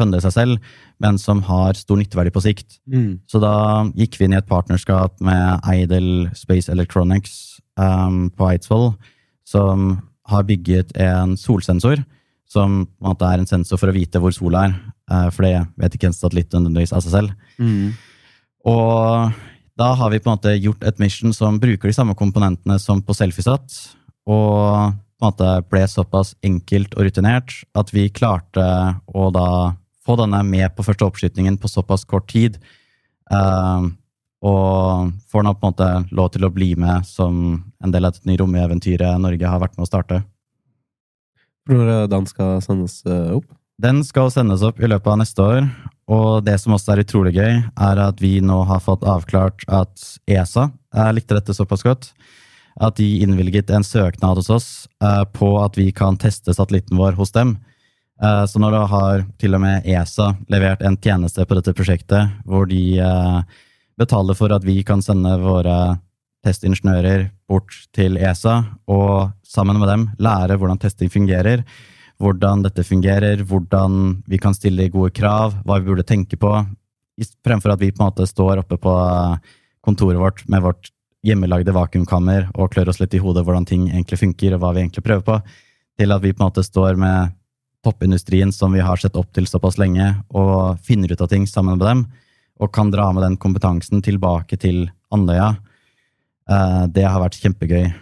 [0.00, 2.78] funde seg selv, men som har stor nytteverdi på sikt.
[2.90, 3.20] Mm.
[3.30, 3.54] Så da
[3.94, 8.92] gikk vi inn i et partnerskap med Eidel Space Electronics um, på Eidsvoll,
[9.46, 9.98] som
[10.30, 12.02] har bygget en solsensor,
[12.50, 14.76] som på en måte er en sensor for å vite hvor sola er.
[15.10, 17.56] Uh, for det vet ikke en satellitt nødvendigvis av seg selv.
[17.58, 17.94] Mm.
[18.70, 19.34] Og
[19.78, 23.02] da har vi på en måte gjort et mission som bruker de samme komponentene som
[23.04, 23.78] på Selfiesat,
[24.24, 28.64] og på en måte ble såpass enkelt og rutinert at vi klarte
[29.06, 29.48] å da
[30.04, 32.58] få denne med på første oppskytingen på såpass kort tid.
[33.32, 33.88] Uh,
[34.44, 38.12] og får nå på en måte lov til å bli med som en del av
[38.12, 40.20] et nye romeventyret Norge har vært med å starte.
[41.70, 43.46] Når den skal sendes eh, opp?
[43.80, 45.62] Den skal sendes opp i løpet av neste år.
[46.12, 50.04] Og det som også er utrolig gøy, er at vi nå har fått avklart at
[50.28, 52.10] ESA jeg likte dette såpass godt,
[52.78, 54.68] at de innvilget en søknad hos oss
[55.34, 57.56] på at vi kan teste satellitten vår hos dem.
[58.22, 62.36] Eh, så når da har til og med ESA levert en tjeneste på dette prosjektet,
[62.46, 63.40] hvor de eh,
[63.98, 65.96] betaler for at vi kan sende våre
[66.44, 71.64] testingeniører bort til ESA, og sammen med dem lære hvordan testing fungerer,
[72.22, 76.52] hvordan dette fungerer, hvordan vi kan stille gode krav, hva vi burde tenke på,
[77.46, 78.94] fremfor at vi på en måte står oppe på
[79.84, 80.90] kontoret vårt med vårt
[81.24, 84.84] hjemmelagde vakuumkammer og klør oss litt i hodet hvordan ting egentlig funker, og hva vi
[84.84, 85.38] egentlig prøver på,
[85.98, 87.34] til at vi på en måte står med
[87.84, 91.78] toppindustrien som vi har sett opp til såpass lenge, og finner ut av ting sammen
[91.78, 92.04] med dem,
[92.62, 95.54] og kan dra med den kompetansen tilbake til Andøya,
[96.50, 97.92] eh, det har vært kjempegøy.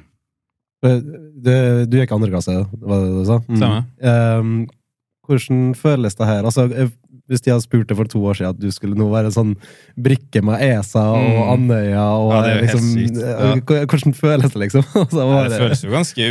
[0.83, 1.53] Du,
[1.87, 3.39] du gikk andre klasse, var det du sa?
[3.47, 3.85] Mm.
[4.03, 4.55] Um,
[5.29, 6.43] hvordan føles det her?
[6.43, 6.67] Altså,
[7.31, 9.55] hvis de hadde spurt deg for to år siden at du skulle nå være sånn
[10.01, 11.41] brikke med ESA og mm.
[11.55, 13.23] Andøya og ja, liksom, sykt.
[13.23, 13.55] Ja.
[13.87, 14.87] Hvordan føles det, liksom?
[15.15, 16.29] det, det føles jo ganske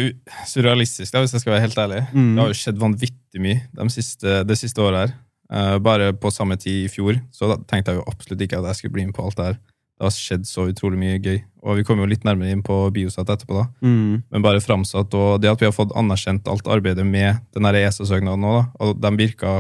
[0.52, 2.06] surrealistisk, da, hvis jeg skal være helt ærlig.
[2.12, 2.30] Mm.
[2.30, 5.20] Det har jo skjedd vanvittig mye de siste, det siste året her.
[5.52, 8.70] Uh, bare på samme tid i fjor så da tenkte jeg jo absolutt ikke at
[8.70, 9.58] jeg skulle bli med på alt det her.
[10.02, 11.36] Det har skjedd så utrolig mye gøy.
[11.62, 13.68] Og vi kommer jo litt nærmere inn på Biosat etterpå, da.
[13.86, 14.24] Mm.
[14.34, 18.42] Men bare framsatt, og det at vi har fått anerkjent alt arbeidet med den ESA-søknaden
[18.42, 19.60] nå, da, og de virka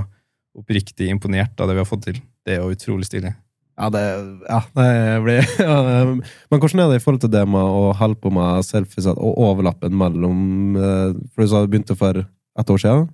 [0.58, 2.20] oppriktig imponert av det vi har fått til.
[2.46, 3.34] Det er jo utrolig stilig.
[3.80, 4.02] Ja, det,
[4.46, 4.90] ja, det
[5.24, 5.78] blir ja,
[6.52, 9.40] Men hvordan er det i forhold til det med å holde på med selfies og
[9.42, 13.08] overlappen mellom eh, For du sa du begynte for et år siden?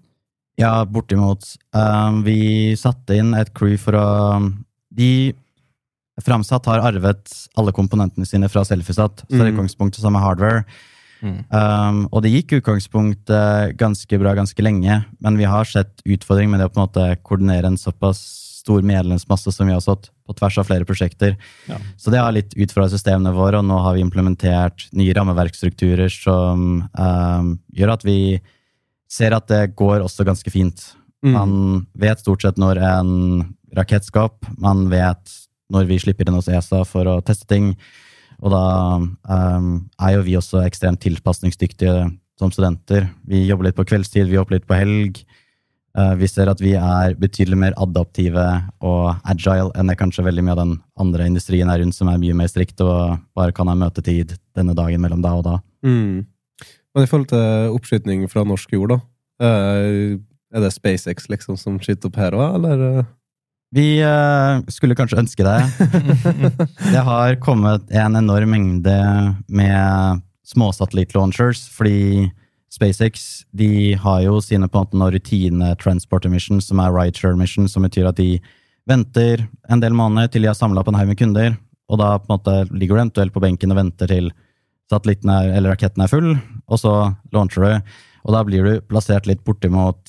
[0.58, 1.46] Ja, bortimot.
[1.78, 4.08] Um, vi satte inn et crew for å
[4.98, 5.12] De
[6.26, 7.30] Framsatt har arvet
[7.62, 9.54] alle komponentene sine fra Selfiesat, så det er mm.
[9.54, 10.64] utgangspunktet samme hardware.
[11.22, 11.38] Mm.
[11.50, 16.62] Um, og det gikk utgangspunktet ganske bra ganske lenge, men vi har sett utfordring med
[16.62, 18.22] det å på en måte koordinere en såpass
[18.68, 21.38] stor medlemsmasse som vi har satt på tvers av flere prosjekter.
[21.70, 21.80] Ja.
[21.96, 26.84] Så det har litt utfordra systemene våre, og nå har vi implementert nye rammeverksstrukturer som
[26.92, 28.20] um, gjør at vi
[29.08, 30.84] ser at det går også ganske fint.
[31.24, 31.32] Mm.
[31.34, 31.54] Man
[31.98, 33.14] vet stort sett når en
[33.78, 35.32] rakett skal opp, man vet
[35.74, 37.74] når vi slipper inn hos ESA for å teste ting.
[38.44, 38.64] Og da
[39.02, 43.10] um, er jo vi også ekstremt tilpasningsdyktige som studenter.
[43.26, 45.24] Vi jobber litt på kveldstid, vi jobber litt på helg.
[45.98, 48.46] Uh, vi ser at vi er betydelig mer adaptive
[48.86, 52.22] og agile enn det kanskje veldig mye av den andre industrien er rundt, som er
[52.22, 55.60] mye mer strikt og bare kan ha møtetid denne dagen mellom da og da.
[55.86, 56.28] Mm.
[56.94, 59.02] Men i forhold til oppskyting fra norsk jord, da.
[59.42, 60.18] Uh,
[60.54, 63.08] er det SpaceX liksom som skyter opp her òg, eller?
[63.76, 65.58] Vi uh, skulle kanskje ønske det.
[66.94, 68.98] det har kommet en enorm mengde
[69.48, 72.30] med småsatellittlaunchers, fordi
[72.72, 77.84] SpaceX de har jo sine på en rutine transporter missions, som er rideshare mission, som
[77.84, 78.38] betyr at de
[78.88, 81.58] venter en del måneder til de har samla opp en haug med kunder,
[81.92, 84.30] og da på en måte ligger du eventuelt på benken og venter til
[84.92, 86.30] satellitten er, eller raketten er full,
[86.68, 86.94] og så
[87.36, 87.92] launcher du,
[88.28, 90.00] og da blir du plassert litt bortimot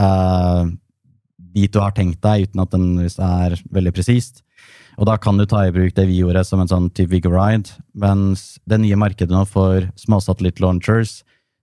[0.00, 0.66] uh,
[1.56, 4.42] dit du har tenkt deg, uten at den er veldig presist.
[4.96, 7.74] Og da kan du ta i bruk det vi gjorde som en sånn type Vigoride,
[7.96, 11.18] mens det nye markedet nå for småsatellitt-launchers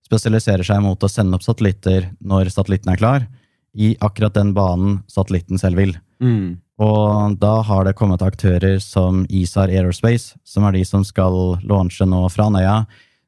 [0.05, 3.25] spesialiserer seg mot å sende opp satellitter når satellitten er klar,
[3.73, 5.95] i akkurat den banen satellitten selv vil.
[6.21, 6.59] Mm.
[6.83, 12.05] Og da har det kommet aktører som ISAR Aerospace, som er de som skal launche
[12.05, 12.83] nå fra Andøya,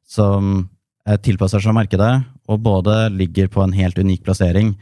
[0.06, 0.68] som
[1.22, 2.12] tilpasser seg markedet,
[2.46, 4.76] og både ligger på en helt unik plassering,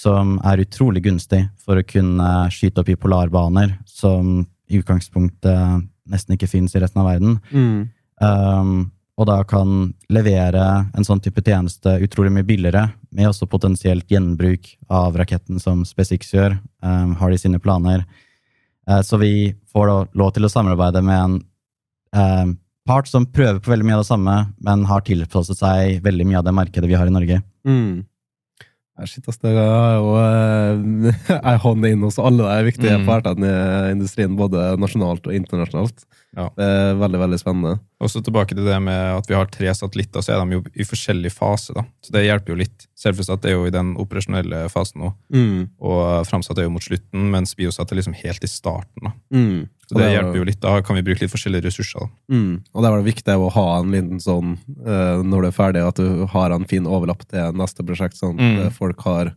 [0.00, 6.36] som er utrolig gunstig for å kunne skyte opp i polarbaner, som i utgangspunktet nesten
[6.36, 7.36] ikke finnes i resten av verden.
[7.52, 7.90] Mm.
[8.20, 8.72] Um,
[9.20, 10.64] og da kan levere
[10.96, 16.32] en sånn type tjeneste utrolig mye billigere, med også potensielt gjenbruk av raketten som SpaceX
[16.32, 18.06] gjør, um, har de sine planer.
[18.88, 21.36] Uh, så vi får da lov til å samarbeide med en
[22.16, 22.54] uh,
[22.88, 26.40] part som prøver på veldig mye av det samme, men har tilpasset seg veldig mye
[26.40, 27.42] av det markedet vi har i Norge.
[27.68, 28.06] Mm.
[29.06, 33.06] Shit, ass, det er jo eh, ei hånd inn hos alle de viktige Mm.
[33.06, 36.04] partene i industrien, både nasjonalt og internasjonalt.
[36.36, 36.44] Ja.
[36.54, 37.72] Det er veldig, veldig spennende.
[38.00, 40.86] Også tilbake til det med at vi har tre satellitter, så er de jo i
[40.86, 41.74] forskjellig fase.
[41.74, 41.82] da.
[42.06, 42.86] Så det hjelper jo litt.
[42.94, 45.68] Selvsagt er jo i den operasjonelle fasen nå, Mm.
[45.80, 49.02] og Framsatt er jo mot slutten, mens Biosat er liksom helt i starten.
[49.02, 49.12] da.
[49.34, 49.68] Mm.
[49.90, 50.60] Så det hjelper jo litt.
[50.62, 52.06] Da kan vi bruke litt forskjellige ressurser.
[52.30, 52.62] Mm.
[52.72, 54.52] Og det er vel viktig å ha en liten sånn,
[54.86, 58.38] eh, når du er ferdig, at du har en fin overlapp til neste prosjekt, sånn
[58.38, 58.60] at Mm.
[58.66, 59.32] eh, folk har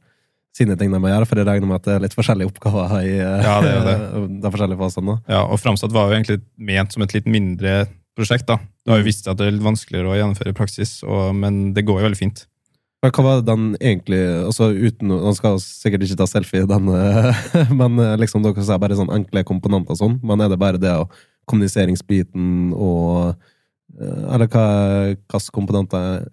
[0.54, 2.94] sine ting de må gjøre, for jeg regner med at det er litt forskjellige oppgaver
[3.02, 3.98] i eh, Ja, det det.
[4.46, 5.16] de forskjellige fasene.
[5.28, 8.46] Ja, og Framsatt var jo egentlig ment som et litt mindre prosjekt.
[8.46, 8.60] da.
[8.86, 11.74] Du har jo visst at det er litt vanskeligere å gjennomføre i praksis, og, men
[11.74, 12.46] det går jo veldig fint.
[13.04, 17.44] Hva var det den egentlig altså uten, Han skal sikkert ikke ta selfie, den, eh,
[17.80, 20.16] men eh, liksom dere sa bare sånn enkle komponenter og sånn.
[20.24, 21.10] Men er det bare det å
[21.50, 23.34] kommuniseringsbiten og
[24.00, 24.66] eh, Eller hva
[25.12, 26.24] hvilke komponenter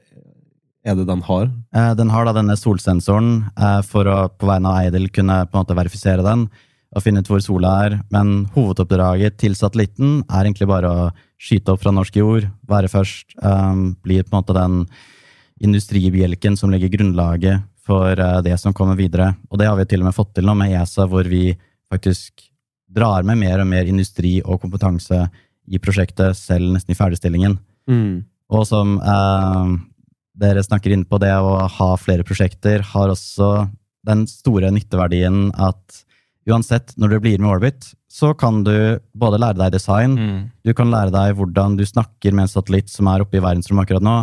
[0.87, 1.51] er det den har?
[1.99, 3.51] Den har da denne solsensoren
[3.85, 6.47] for å på vegne av Eidel kunne på en måte verifisere den
[6.97, 11.05] og finne ut hvor sola er, men hovedoppdraget til satellitten er egentlig bare å
[11.37, 14.81] skyte opp fra norsk jord, være først, bli på en måte den
[15.61, 19.35] industribjelken som legger grunnlaget for eh, det som kommer videre.
[19.51, 21.53] Og det har vi til og med fått til nå med ESA, hvor vi
[21.90, 22.46] faktisk
[22.90, 25.25] drar med mer og mer industri og kompetanse
[25.70, 27.59] i prosjektet, selv nesten i ferdigstillingen.
[27.90, 28.27] Mm.
[28.51, 29.75] Og som eh,
[30.40, 33.68] dere snakker inn på, det å ha flere prosjekter har også
[34.09, 36.05] den store nytteverdien at
[36.49, 40.16] uansett, når du blir med i Orbit, så kan du både lære deg design,
[40.64, 43.87] du kan lære deg hvordan du snakker med en satellitt som er oppe i verdensrommet
[43.87, 44.16] akkurat nå,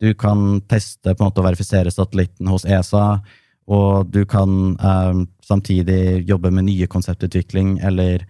[0.00, 3.20] du kan teste på en måte og verifisere satellitten hos ESA,
[3.68, 8.24] og du kan eh, samtidig jobbe med nye konseptutvikling, eller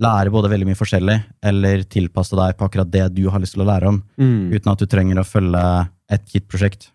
[0.00, 3.64] lære både veldig mye forskjellig, eller tilpasse deg på akkurat det du har lyst til
[3.64, 4.52] å lære om Mm.
[4.52, 6.90] uten at du trenger å følge et kit-prosjekt.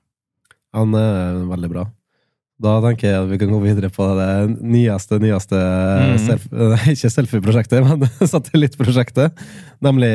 [0.75, 1.87] Han er veldig bra.
[2.59, 6.17] Da tenker jeg at vi kan gå videre på det nyeste, nyeste mm.
[6.25, 6.47] self,
[6.93, 8.03] Ikke selfie-prosjektet, men
[8.35, 9.45] satellittprosjektet,
[9.81, 10.11] nemlig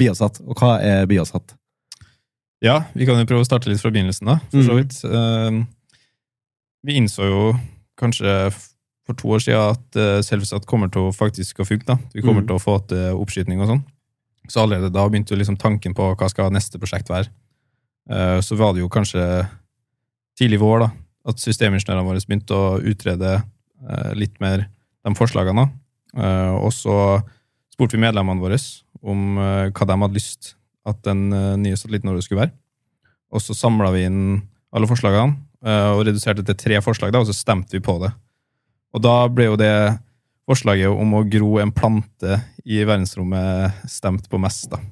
[0.00, 0.40] Biosat.
[0.46, 1.52] Og hva er Biosat?
[2.62, 4.78] Ja, vi kan jo prøve å starte litt fra begynnelsen, da, for så Mhm.
[4.82, 5.04] vidt.
[5.04, 5.66] Eh,
[6.84, 7.58] Vi innså jo
[7.96, 8.52] kanskje
[9.06, 11.84] for to år siden at uh, Selvsagt kommer til å faktisk å funke.
[11.86, 11.96] da.
[12.12, 12.46] Vi kommer mm.
[12.48, 13.84] til å få til oppskyting og sånn.
[14.48, 17.28] Så allerede da begynte jo liksom tanken på hva skal neste prosjekt være.
[18.10, 19.48] Eh, Så var det jo kanskje
[20.36, 20.90] tidlig vår da,
[21.26, 23.44] at systemingeniørene våre begynte å utrede
[23.88, 24.66] eh, litt mer
[25.04, 25.70] de forslagene.
[26.14, 27.22] Og så
[27.72, 28.58] spurte vi medlemmene våre
[29.02, 30.54] om hva de hadde lyst
[30.88, 32.54] at den eh, nye satellitten vår skulle være.
[33.32, 34.22] Og så samla vi inn
[34.72, 38.12] alle forslagene eh, og reduserte til tre forslag, og så stemte vi på det.
[38.92, 39.74] Og da ble jo det
[40.48, 44.82] forslaget om å gro en plante i verdensrommet stemt på mest, da.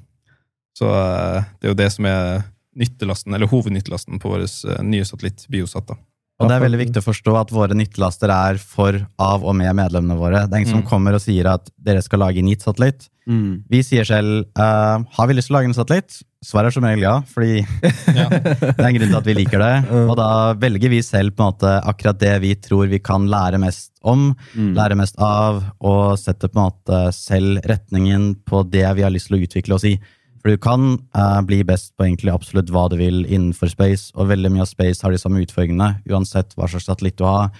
[0.77, 2.47] Så eh, det er jo det som er
[2.79, 4.47] nyttelasten, eller hovednyttelasten på vår
[4.87, 5.91] nye satellitt Biosat.
[5.91, 5.99] da.
[6.41, 9.73] Og det er veldig viktig å forstå at våre nyttelaster er for, av og med
[9.77, 10.43] medlemmene våre.
[10.47, 10.89] Det er ingen som Mm.
[10.89, 13.07] kommer og sier at dere skal lage en gitt satellitt.
[13.29, 13.63] Mm.
[13.69, 16.23] Vi sier selv uh, har vi lyst til å lage en satellitt?
[16.43, 17.59] Svaret er som regel ja, fordi
[18.17, 18.25] Ja.
[18.33, 19.73] det er en grunn til at vi liker det.
[20.09, 23.59] Og da velger vi selv på en måte akkurat det vi tror vi kan lære
[23.61, 24.73] mest om, Mm.
[24.75, 29.29] lære mest av, og sette på en måte selv retningen på det vi har lyst
[29.29, 29.99] til å utvikle oss i.
[30.41, 34.31] For du kan eh, bli best på egentlig absolutt hva du vil innenfor space, og
[34.31, 35.93] veldig mye av space har de samme utfordringene.
[36.09, 37.51] Uansett hva slags satellitt du har,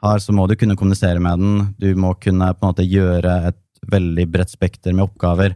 [0.00, 1.60] har, så må du kunne kommunisere med den.
[1.76, 3.60] Du må kunne på en måte gjøre et
[3.92, 5.54] veldig bredt spekter med oppgaver.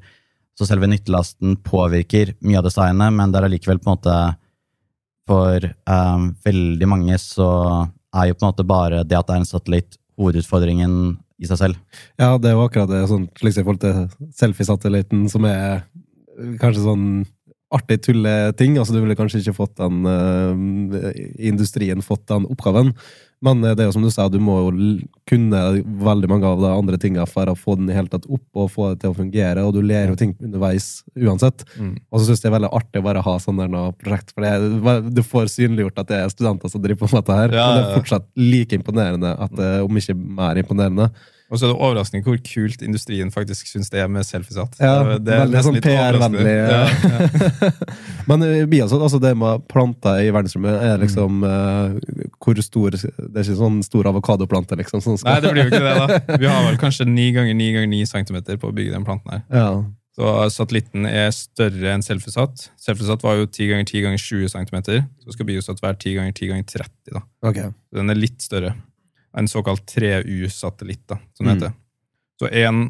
[0.58, 4.16] Så selve nyttelasten påvirker mye av designet, men det er allikevel på en måte
[5.24, 7.48] For eh, veldig mange så
[8.14, 11.58] er jo på en måte bare det at det er en satellitt, hovedutfordringen i seg
[11.58, 12.02] selv.
[12.20, 15.86] Ja, det er jo akkurat det, sånn, slik i forhold til selfiesatellitten, som er
[16.60, 17.08] kanskje sånn
[17.74, 18.78] artig tulleting.
[18.78, 22.92] Altså, du ville kanskje ikke fått den uh, industrien fått den oppgaven.
[23.44, 24.84] Men det er jo som du sa, du må jo
[25.28, 28.60] kunne veldig mange av de andre tingene for å få den i hele tatt opp
[28.62, 31.66] og få det til å fungere, og du ler jo ting underveis uansett.
[31.76, 31.98] Mm.
[32.08, 35.02] Og så syns jeg det er veldig artig å bare ha sånne prosjekt, for det,
[35.12, 37.58] du får synliggjort at det er studenter som driver på med dette her.
[37.58, 41.10] Ja, men det er fortsatt like imponerende, at, om ikke mer imponerende.
[41.52, 44.78] Og så er det overraskende hvor kult industrien faktisk syns det er med selfiesatt.
[44.80, 46.54] Ja, det er veldig sånn PR-vennlig.
[46.56, 46.84] Ja.
[48.30, 51.44] Men eh, altså, altså det med planter i verdensrommet er liksom mm.
[51.44, 55.04] uh, hvor stor Det er ikke sånn stor avokadoplante, liksom?
[55.26, 56.38] Nei, det blir jo ikke det, da.
[56.40, 59.36] Vi har vel kanskje ni ganger ni ganger ni centimeter på å bygge den planten
[59.36, 59.44] her.
[59.52, 59.68] Ja.
[60.14, 62.68] Så satellitten er større enn Selfiesatt.
[62.80, 65.06] Selfiesatt var jo 10 ganger 10 ganger 20 cm.
[65.26, 66.90] Så skal Biosat være 10 ganger 10 ganger 30.
[67.16, 67.24] da.
[67.50, 67.72] Okay.
[67.90, 68.76] Så den er litt større
[69.36, 71.56] en såkalt 3U-satellitt, da, som det mm.
[71.56, 71.72] heter.
[72.38, 72.84] Så en,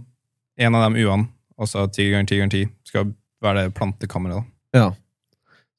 [0.60, 1.28] en, av de U-ene,
[1.60, 4.42] altså 10 ganger 10 ganger 10, skal være det plantekammeret.
[4.42, 4.80] da.
[4.80, 4.90] Ja.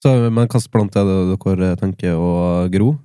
[0.03, 2.33] Så, men hvilken plante er det dere tenker å
[2.73, 2.95] gro?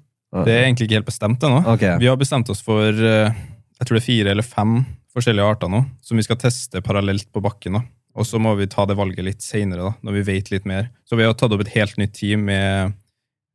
[0.44, 1.62] Det er egentlig ikke helt bestemt ennå.
[1.74, 1.96] Okay.
[1.98, 3.38] Vi har bestemt oss for eh,
[3.80, 4.74] jeg tror det er fire eller fem
[5.10, 7.78] forskjellige arter nå, som vi skal teste parallelt på bakken.
[7.78, 7.82] da.
[8.20, 10.90] Og så må vi ta det valget litt seinere, når vi vet litt mer.
[11.08, 12.92] Så vi har tatt opp et helt nytt team med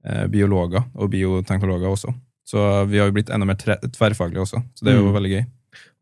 [0.04, 2.16] eh, biologer og bioteknologer også.
[2.46, 5.16] Så vi har jo blitt enda mer tverrfaglige også, så det er jo mm.
[5.18, 5.44] veldig gøy.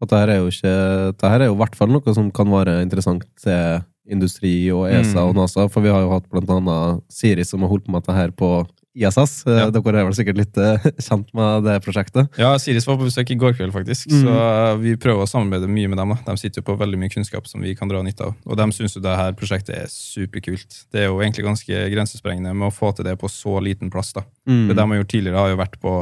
[0.04, 0.76] Og dette er jo ikke,
[1.14, 5.22] dette er jo i hvert fall noe som kan være interessant til industri og ESA
[5.22, 5.28] mm.
[5.30, 8.04] og NASA, for vi har jo hatt blant annet Siri som har holdt på med
[8.04, 8.50] dette her på
[8.94, 9.46] ISS.
[9.48, 9.70] Eh, ja.
[9.74, 12.30] Dere er vel sikkert litt eh, kjent med det prosjektet?
[12.40, 14.12] Ja, Siris var på besøk i går kveld, faktisk.
[14.12, 14.26] Mm.
[14.26, 14.36] Så
[14.84, 16.14] vi prøver å samarbeide mye med dem.
[16.28, 18.36] De sitter jo på veldig mye kunnskap som vi kan dra nytte av.
[18.46, 20.84] Og de syns jo det her prosjektet er superkult.
[20.94, 24.14] Det er jo egentlig ganske grensesprengende med å få til det på så liten plass.
[24.14, 24.28] da.
[24.50, 24.68] Mm.
[24.70, 25.96] Det de har gjort tidligere, har jo vært på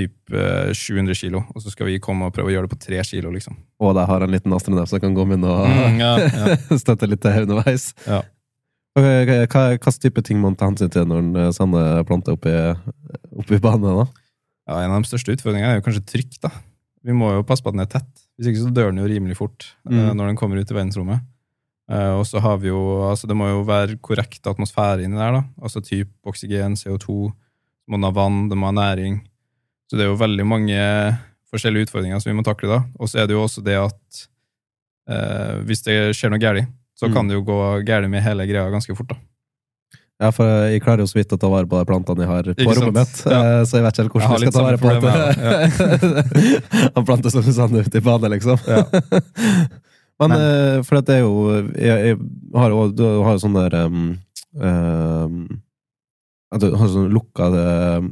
[0.00, 2.80] typ 700 eh, kilo, og så skal vi komme og prøve å gjøre det på
[2.88, 3.32] 3 kilo.
[3.34, 3.56] liksom.
[3.82, 6.58] Og der har en liten astronaut som kan gå inn og mm, ja, ja.
[6.82, 7.90] støtte litt til underveis.
[8.06, 8.22] Ja.
[8.98, 12.56] Hva, slags type ting man tar hensyn til når en eh, sender planter opp i,
[13.38, 14.02] opp i banen?
[14.02, 14.06] da?
[14.66, 16.40] Ja, En av de største utfordringene er jo kanskje trykk.
[16.42, 16.52] da.
[17.06, 18.10] Vi må jo passe på at den er tett.
[18.36, 20.16] Hvis ikke så dør den jo rimelig fort eh, mm.
[20.18, 21.28] når den kommer ut i verdensrommet.
[21.90, 25.32] Og så har vi jo, altså Det må jo være korrekt atmosfære inni der.
[25.34, 27.32] da, altså type oksygen, CO2.
[27.90, 29.16] Det må ha vann, det må ha næring.
[29.90, 30.82] Så det er jo veldig mange
[31.50, 32.84] forskjellige utfordringer som vi må takle da.
[33.02, 34.20] Og så er det jo også det at
[35.10, 37.16] eh, hvis det skjer noe galt, så mm.
[37.16, 39.10] kan det jo gå galt med hele greia ganske fort.
[39.10, 39.18] da.
[40.20, 42.48] Ja, for jeg klarer jo så vidt å ta vare på de plantene jeg har
[42.52, 43.20] på rommet mitt.
[43.24, 43.38] Ja.
[43.40, 45.14] Eh, så jeg vet ikke helt hvordan jeg, skal ta vare på det.
[46.92, 47.02] Ja.
[47.08, 48.60] planter som sender ut i bane, liksom.
[48.68, 48.84] Ja.
[50.20, 50.38] Men, Nei.
[50.44, 51.34] Eh, for det er jo
[51.80, 52.16] Jeg, jeg
[52.60, 54.10] har jo sånn der um,
[54.60, 55.38] um,
[56.50, 57.46] har sånn lukka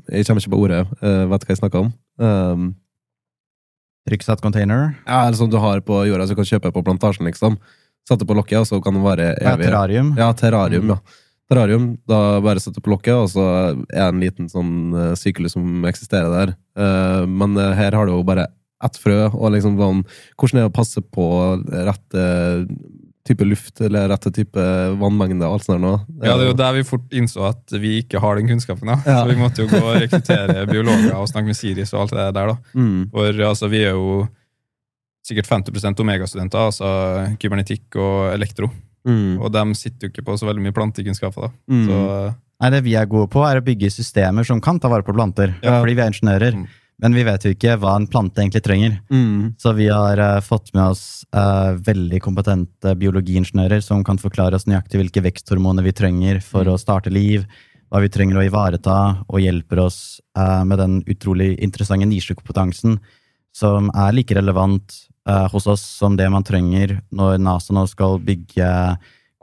[0.09, 0.85] Jeg kommer ikke på ordet.
[1.03, 1.91] Uh, vet hva jeg snakker om?
[2.23, 2.69] Um,
[4.41, 4.95] container?
[5.07, 7.59] Ja, eller sånn du har på jorda, så du kan kjøpe på plantasjen, liksom.
[8.09, 9.45] Sette på lokket, og så kan det vare evig.
[9.45, 10.13] Ja, terrarium.
[10.17, 10.95] Ja, terrarium, mm.
[10.95, 11.25] ja.
[11.49, 15.57] Terrarium, da bare setter på lokket, og så er det en liten sånn uh, syklus
[15.57, 16.55] som eksisterer der.
[16.79, 18.49] Uh, men uh, her har du jo bare
[18.85, 20.05] ett frø, og liksom sånn
[20.39, 21.25] Hvordan er det å passe på
[21.89, 22.27] rette
[23.27, 24.63] type luft eller rette type
[25.01, 25.93] vannmengde og alt sånt nå.
[26.23, 28.89] Ja, det er jo der vi fort innså at vi ikke har den kunnskapen.
[28.89, 28.99] da.
[29.05, 29.21] Ja.
[29.21, 32.27] Så vi måtte jo gå og rekruttere biologer og snakke med Siris og alt det
[32.39, 32.53] der.
[32.55, 32.57] da.
[32.79, 33.09] Mm.
[33.13, 34.27] For altså, vi er jo
[35.29, 36.89] sikkert 50% Omega-studenter, altså
[37.41, 38.71] kybernetikk og elektro.
[39.09, 39.39] Mm.
[39.43, 41.49] Og de sitter jo ikke på så veldig mye plantekunnskaper.
[41.49, 41.75] da.
[41.75, 41.87] Mm.
[41.89, 42.03] Så,
[42.59, 45.15] Nei, Det vi er gode på, er å bygge systemer som kan ta vare på
[45.15, 45.53] planter.
[45.63, 45.77] Ja.
[45.79, 46.57] Fordi vi er ingeniører.
[46.99, 48.97] Men vi vet jo ikke hva en plante egentlig trenger.
[49.13, 49.55] Mm.
[49.61, 54.67] Så vi har uh, fått med oss uh, veldig kompetente biologiingeniører som kan forklare oss
[54.67, 56.73] nøyaktig hvilke veksthormoner vi trenger for mm.
[56.75, 57.45] å starte liv,
[57.89, 58.97] hva vi trenger å ivareta,
[59.31, 62.99] og hjelper oss uh, med den utrolig interessante nisjekompetansen
[63.55, 65.05] som er like relevant
[65.53, 68.69] hos oss som det man trenger når NASA nå skal bygge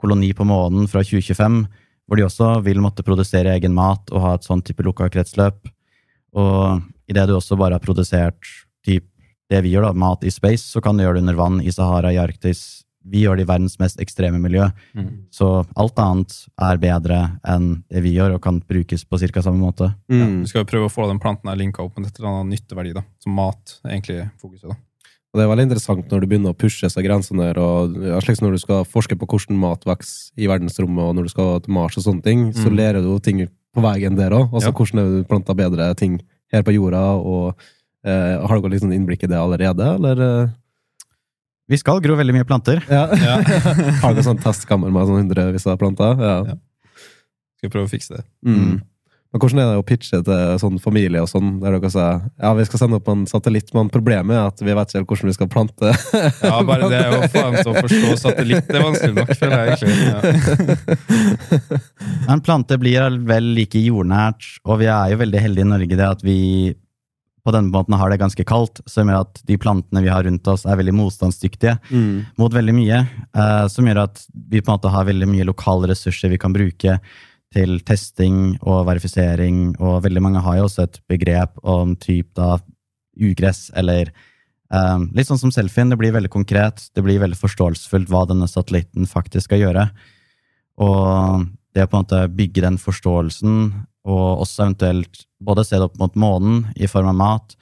[0.00, 1.60] koloni på månen fra 2025,
[2.06, 5.68] hvor de også vil måtte produsere egen mat og ha et sånn type lukka kretsløp.
[6.34, 8.38] Og Idet du også bare har produsert
[8.86, 9.06] typ,
[9.50, 11.70] det vi gjør, da, mat i space, så kan du gjøre det under vann i
[11.74, 12.82] Sahara, i Arktis.
[13.06, 14.64] Vi gjør det i verdens mest ekstreme miljø.
[14.98, 15.28] Mm.
[15.30, 16.34] Så alt annet
[16.66, 19.44] er bedre enn det vi gjør, og kan brukes på ca.
[19.44, 19.92] samme måte.
[20.10, 20.18] Mm.
[20.18, 22.96] Ja, vi skal prøve å få den planten linka opp med et eller annet nytteverdi,
[22.98, 23.06] da.
[23.22, 24.66] som mat egentlig fokuset.
[24.72, 24.80] da.
[25.36, 28.18] Og Det er veldig interessant når du begynner å pushe seg grensene der, og ja,
[28.24, 31.60] slik når du skal forske på hvordan mat vokser i verdensrommet, og når du skal
[31.62, 32.56] til Mars og sånne ting, mm.
[32.56, 34.48] så lærer du ting på veien der òg.
[34.48, 34.74] Altså ja.
[34.80, 36.16] hvordan er planta bedre ting
[36.54, 37.66] her på jorda, og
[38.06, 40.22] eh, har dere sånn innblikk i det allerede, eller?
[40.26, 40.54] Eh?
[41.66, 42.82] Vi skal gro veldig mye planter.
[42.86, 43.06] Ja.
[43.18, 43.38] ja.
[44.02, 46.14] har dere sånn testkammer med sånn hundrevis av planter?
[46.22, 46.36] Ja.
[46.52, 47.02] ja.
[47.58, 48.26] Skal prøve å fikse det.
[48.46, 48.78] Mm.
[49.36, 52.52] Men hvordan er det å pitche til sånn familie og sånn, der dere sier ja,
[52.56, 55.28] vi skal sende opp en satellitt, men problemet er at vi vet ikke helt hvordan
[55.28, 55.90] vi skal plante
[56.46, 59.76] Ja, bare det å faen til å forstå satellitt det er vanskelig nok, føler jeg
[59.76, 60.08] egentlig.
[60.08, 61.82] Ja.
[62.30, 66.08] men plante blir vel like jordnært, og vi er jo veldig heldige i Norge det
[66.08, 66.40] at vi
[67.44, 70.48] på denne måten har det ganske kaldt, som gjør at de plantene vi har rundt
[70.48, 72.40] oss, er veldig motstandsdyktige mm.
[72.40, 73.04] mot veldig mye.
[73.36, 76.56] Eh, som gjør at vi på en måte har veldig mye lokale ressurser vi kan
[76.56, 76.96] bruke
[77.56, 82.58] til testing og verifisering, og veldig mange har jo også et begrep om typ da
[83.16, 84.10] ugress, eller
[84.68, 85.88] um, litt sånn som selfien.
[85.90, 89.86] Det blir veldig konkret, det blir veldig forståelsesfullt hva denne satellitten faktisk skal gjøre.
[90.84, 91.46] Og
[91.76, 93.56] det å på en måte bygge den forståelsen,
[94.06, 97.56] og også eventuelt både se det opp mot månen i form av mat,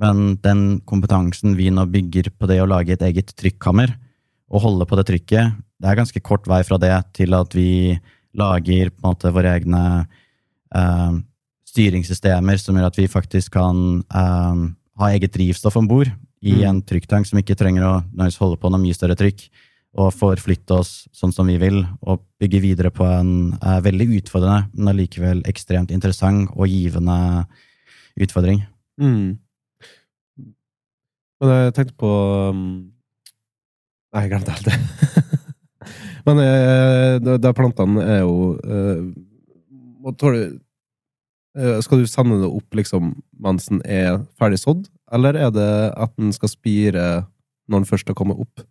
[0.00, 3.92] men den kompetansen vi nå bygger på det å lage et eget trykkammer,
[4.50, 7.96] og holde på det trykket, det er ganske kort vei fra det til at vi
[8.34, 9.82] lager på en måte våre egne
[10.74, 11.12] eh,
[11.74, 14.64] styringssystemer som gjør at vi faktisk kan eh,
[15.00, 16.10] ha eget drivstoff om bord
[16.44, 16.64] i mm.
[16.68, 17.94] en trykktank som ikke trenger å
[18.38, 19.46] holde på noe mye større trykk,
[19.94, 24.68] og forflytte oss sånn som vi vil, og bygge videre på en eh, veldig utfordrende,
[24.74, 27.46] men allikevel ekstremt interessant og givende
[28.20, 28.64] utfordring.
[29.00, 29.38] Mm.
[31.40, 32.10] Men jeg tenkte på
[32.50, 32.66] um...
[34.14, 35.24] Nei, jeg glemte alt det.
[36.24, 39.00] Men eh, de plantene er jo eh,
[40.32, 43.14] eh, Skal du sende det opp liksom
[43.44, 47.04] mens den er ferdig sådd, eller er det at den skal spire
[47.68, 48.64] når den først har kommet opp?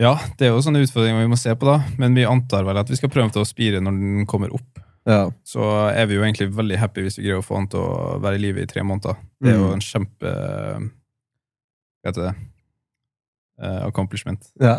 [0.00, 1.82] Ja, det er jo sånne utfordringer vi må se på, da.
[2.00, 4.80] Men vi antar vel at vi skal prøve til å spire når den kommer opp.
[5.08, 5.26] Ja.
[5.44, 8.16] Så er vi jo egentlig veldig happy hvis vi greier å få den til å
[8.22, 9.20] være i live i tre måneder.
[9.40, 9.74] Det er jo mm.
[9.76, 10.32] en kjempe
[12.00, 12.34] Hva heter det?
[13.62, 14.76] Uh, accomplishment, ja.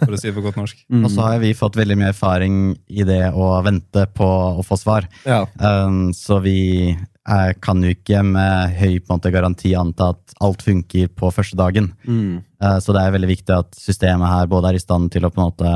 [0.00, 0.84] for å si det på godt norsk.
[0.92, 1.06] Mm.
[1.06, 2.56] Og så har vi fått veldig mye erfaring
[2.92, 4.26] i det å vente på
[4.60, 5.06] å få svar.
[5.24, 5.46] Ja.
[5.56, 10.36] Um, så vi uh, kan jo ikke med høy på en måte, garanti anta at
[10.44, 11.88] alt funker på første dagen.
[12.04, 12.42] Mm.
[12.60, 15.32] Uh, så det er veldig viktig at systemet her både er i stand til å
[15.32, 15.72] på en måte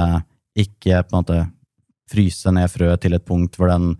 [0.56, 1.40] ikke på en måte
[2.12, 3.94] fryse ned frøet til et punkt hvor den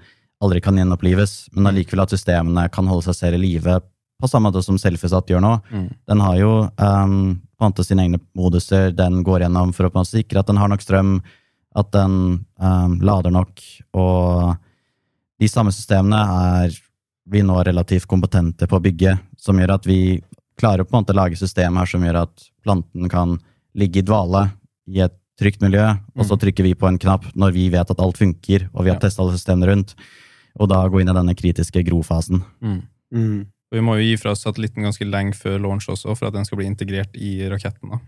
[0.45, 3.81] aldri kan gjenopplives, men allikevel at systemene kan holde seg selv i live
[4.21, 5.53] på samme måte som Selfiesat gjør nå.
[5.69, 5.89] Mm.
[6.09, 7.17] Den har jo um,
[7.59, 11.19] på sine egne moduser den går gjennom for å sikre at den har nok strøm,
[11.77, 13.61] at den um, lader nok,
[13.97, 14.57] og
[15.41, 16.77] de samme systemene er
[17.27, 20.21] vi nå relativt kompetente på å bygge, som gjør at vi
[20.57, 23.37] klarer på en måte å lage system her som gjør at planten kan
[23.77, 24.47] ligge i dvale
[24.89, 25.85] i et trygt miljø,
[26.17, 26.41] og så mm.
[26.45, 29.03] trykker vi på en knapp når vi vet at alt funker, og vi har ja.
[29.05, 29.93] testa alle systemene rundt,
[30.57, 32.41] og da gå inn i denne kritiske grofasen.
[32.65, 32.79] Mm.
[33.13, 33.43] Mm.
[33.67, 36.37] Og vi må jo gi fra oss satellitten ganske lenge før launch også, for at
[36.37, 37.93] den skal bli integrert i raketten.
[37.93, 38.01] Da,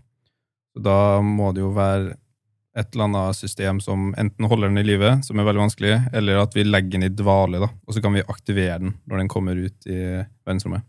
[0.75, 2.15] så da må det jo være
[2.77, 6.39] et eller annet system som enten holder den i live, som er veldig vanskelig, eller
[6.43, 9.31] at vi legger den i dvale, da, og så kan vi aktivere den når den
[9.31, 9.99] kommer ut i
[10.47, 10.85] verdensrommet.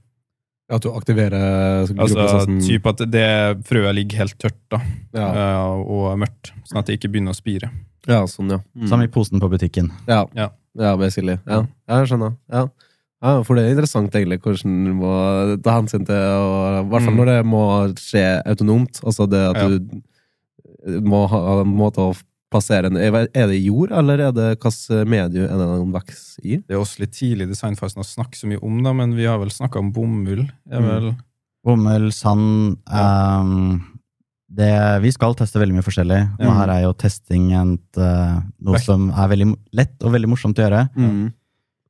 [0.70, 3.30] At du aktiverer Altså typ at det
[3.66, 4.78] frøet ligger helt tørt da,
[5.16, 5.30] ja.
[5.30, 7.72] Eh, og mørkt, sånn at det ikke begynner å spire.
[8.06, 8.60] Ja, sånn, ja.
[8.78, 8.86] Mm.
[8.92, 9.90] Som i posen på butikken.
[10.06, 10.52] Ja, ja.
[10.78, 11.40] ja basically.
[11.48, 12.38] Ja, jeg skjønner.
[12.52, 12.68] Ja.
[13.20, 15.12] Ja, for det er interessant egentlig hvordan du må
[15.60, 17.18] ta hensyn til I hvert fall mm.
[17.20, 17.64] når det må
[18.00, 19.02] skje autonomt.
[19.04, 19.68] Altså det at ja.
[19.76, 22.14] du må ha en måte å
[22.50, 26.58] plassere en Er det jord, eller er det hvilket medium er det den vokser i?
[26.64, 29.28] Det er også litt tidlig i designfasen å snakke så mye om det, men vi
[29.28, 30.46] har vel snakka om bomull.
[30.72, 31.18] Er mm.
[31.66, 33.82] Bomull, sand um,
[34.48, 34.72] det,
[35.04, 36.54] Vi skal teste veldig mye forskjellig, og mm.
[36.56, 40.66] her er jo testing et, uh, noe som er veldig lett og veldig morsomt å
[40.66, 40.86] gjøre.
[40.96, 41.28] Mm.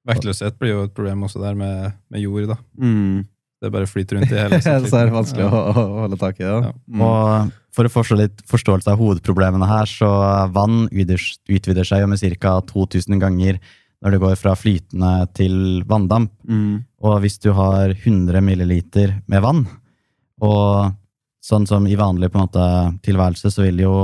[0.08, 2.48] Vektløshet blir jo et problem også der med, med jord.
[2.54, 2.56] da.
[2.80, 3.26] Mm.
[3.60, 5.50] Det bare flyter rundt i hele Så er det vanskelig ja.
[5.52, 6.46] å, å, holde tak i.
[6.46, 6.60] Ja.
[6.70, 6.72] ja.
[6.88, 7.02] Mm.
[7.04, 10.08] Og for å forstå litt forståelse av hovedproblemene her, så
[10.54, 12.56] vann utvider seg jo med ca.
[12.66, 13.60] 2000 ganger
[14.00, 15.54] når det går fra flytende til
[15.88, 16.32] vanndamp.
[16.48, 16.80] Mm.
[17.04, 19.66] Og hvis du har 100 milliliter med vann,
[20.40, 20.96] og
[21.44, 22.66] sånn som i vanlig på en måte
[23.04, 23.94] tilværelse, så vil jo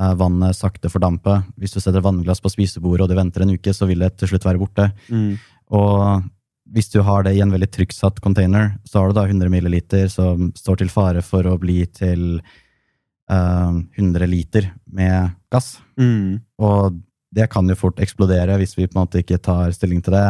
[0.00, 1.40] vannet sakte fordampe.
[1.60, 4.32] Hvis du setter vannglass på spisebordet og du venter en uke, så vil det til
[4.32, 4.86] slutt være borte.
[5.12, 5.34] Mm.
[5.76, 6.22] Og
[6.70, 10.08] hvis du har det i en veldig trykksatt container, så har du da 100 milliliter
[10.12, 15.78] som står til fare for å bli til uh, eh, 100 liter med gass.
[15.98, 16.40] Mm.
[16.62, 17.00] Og
[17.34, 20.28] det kan jo fort eksplodere hvis vi på en måte ikke tar stilling til det.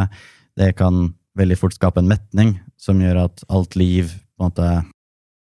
[0.61, 4.71] Det kan veldig fort skape en metning som gjør at alt liv på en måte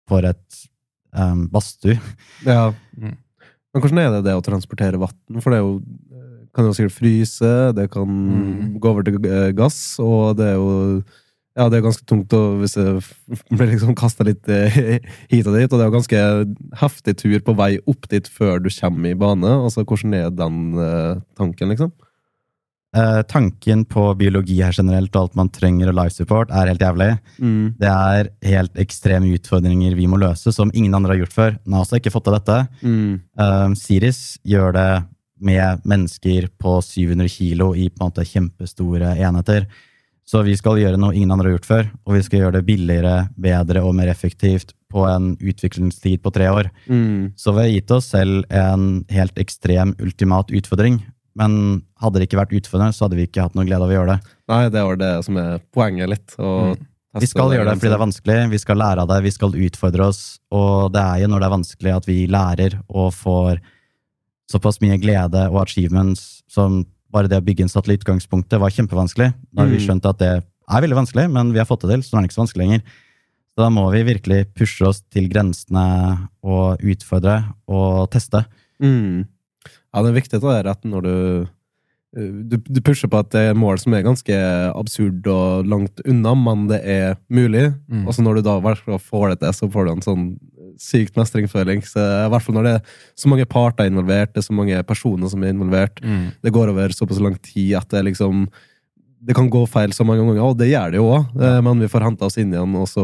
[0.10, 0.62] får et
[1.16, 1.98] um, badstue.
[2.48, 2.72] Ja.
[2.98, 3.18] Mm.
[3.74, 5.16] Men hvordan er det det å transportere vann?
[5.44, 5.74] For det jo,
[6.56, 8.78] kan jo sikkert fryse, det kan mm.
[8.82, 11.02] gå over til eh, gass, og det er jo
[11.58, 12.92] ja, det er ganske tungt hvis det
[13.58, 15.00] blir liksom kasta litt eh,
[15.32, 15.68] hit og dit.
[15.68, 16.22] Og det er jo ganske
[16.80, 19.56] heftig tur på vei opp dit før du kommer i bane.
[19.66, 20.62] Altså, Hvordan er den
[21.38, 21.92] tanken, liksom?
[22.98, 26.82] Eh, tanken på biologi her generelt og alt man trenger og life support, er helt
[26.82, 27.12] jævlig.
[27.38, 27.76] Mm.
[27.78, 31.60] Det er helt ekstreme utfordringer vi må løse, som ingen andre har gjort før.
[31.70, 32.58] NASA har ikke fått til dette.
[32.82, 33.12] Mm.
[33.38, 34.90] Uh, Siris gjør det
[35.40, 39.70] med mennesker på 700 kilo i på en måte kjempestore enheter.
[40.30, 42.66] Så vi skal gjøre noe ingen andre har gjort før, og vi skal gjøre det
[42.68, 46.70] billigere, bedre og mer effektivt på en utviklingstid på tre år.
[46.90, 47.38] Mm.
[47.38, 51.02] Så vi har gitt oss selv en helt ekstrem, ultimat utfordring.
[51.40, 51.54] Men
[52.04, 54.16] hadde det ikke vært utfordrende, så hadde vi ikke hatt noe glede av å gjøre
[54.18, 54.34] det.
[54.52, 56.36] Nei, det var det som er poenget litt.
[56.38, 56.76] Mm.
[57.20, 59.56] Vi skal gjøre det fordi det er vanskelig, vi skal lære av det, vi skal
[59.56, 60.22] utfordre oss.
[60.54, 63.62] Og det er jo når det er vanskelig at vi lærer og får
[64.52, 66.84] såpass mye glede og achievements som
[67.14, 69.32] bare det å bygge en satellitt utgangspunktet var kjempevanskelig.
[69.54, 69.86] Da har vi Mm.
[69.88, 70.30] skjønt at det
[70.70, 72.46] er veldig vanskelig, men vi har fått det til, så nå er det ikke så
[72.46, 72.82] vanskelig lenger.
[73.56, 78.46] Så da må vi virkelig pushe oss til grensene og utfordre og teste.
[78.82, 79.26] Mm.
[79.90, 81.16] Ja, det er viktig det der at når du
[82.10, 84.38] du, du pusher på at det er mål som er ganske
[84.74, 87.68] absurd og langt unna, men det er mulig.
[87.86, 88.08] Mm.
[88.08, 88.56] Og så når du da
[88.98, 90.24] får det til, så får du en sånn
[90.82, 91.84] sykt mestringsføling.
[91.86, 94.82] Så I hvert fall når det er så mange parter involvert, det er så mange
[94.90, 96.02] personer som er involvert.
[96.02, 96.32] Mm.
[96.42, 98.48] Det går over såpass lang tid at det liksom
[99.20, 101.34] det kan gå feil så mange ganger, og det gjør det jo òg.
[101.66, 103.04] Men vi får henta oss inn igjen, og så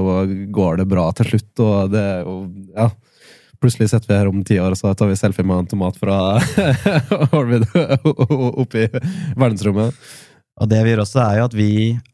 [0.55, 1.51] går det bra til slutt.
[1.59, 2.37] Og det er jo
[2.73, 2.89] Ja.
[3.65, 5.95] Plutselig sitter vi her om ti år, og så tar vi selfie med en tomat
[5.97, 6.37] fra
[7.39, 7.63] Orvid
[8.05, 8.83] oppi
[9.33, 9.95] verdensrommet.
[10.61, 11.69] Og det vi gjør også, er jo at vi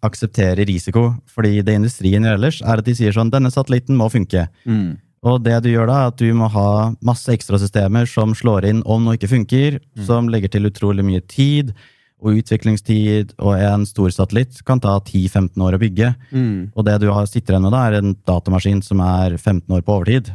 [0.07, 1.09] aksepterer risiko.
[1.27, 4.45] Fordi det industrien gjør ellers, er at de sier sånn denne satellitten må funke.
[4.63, 4.93] Mm.
[5.27, 6.69] Og det du gjør da, er at du må ha
[7.03, 11.75] masse ekstrasystemer som slår inn om noe ikke funker, som legger til utrolig mye tid
[12.21, 16.13] og utviklingstid, og en stor satellitt kan ta 10-15 år å bygge.
[16.31, 16.71] Mm.
[16.71, 19.99] Og det du sitter igjen med da, er en datamaskin som er 15 år på
[19.99, 20.31] overtid,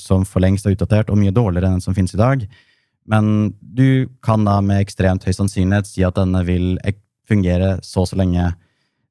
[0.00, 2.46] som for lengst er utdatert og mye dårligere enn den som finnes i dag.
[3.06, 6.78] Men du kan da med ekstremt høy sannsynlighet si at denne vil
[7.28, 8.54] fungere så og så lenge.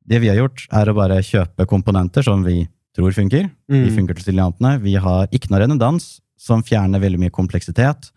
[0.05, 3.49] Det vi har gjort, er å bare kjøpe komponenter som vi tror funker.
[3.69, 3.95] De Mm.
[3.95, 4.81] funker til stilliantene.
[4.81, 8.11] Vi har ikke noe redundans, som fjerner veldig mye kompleksitet.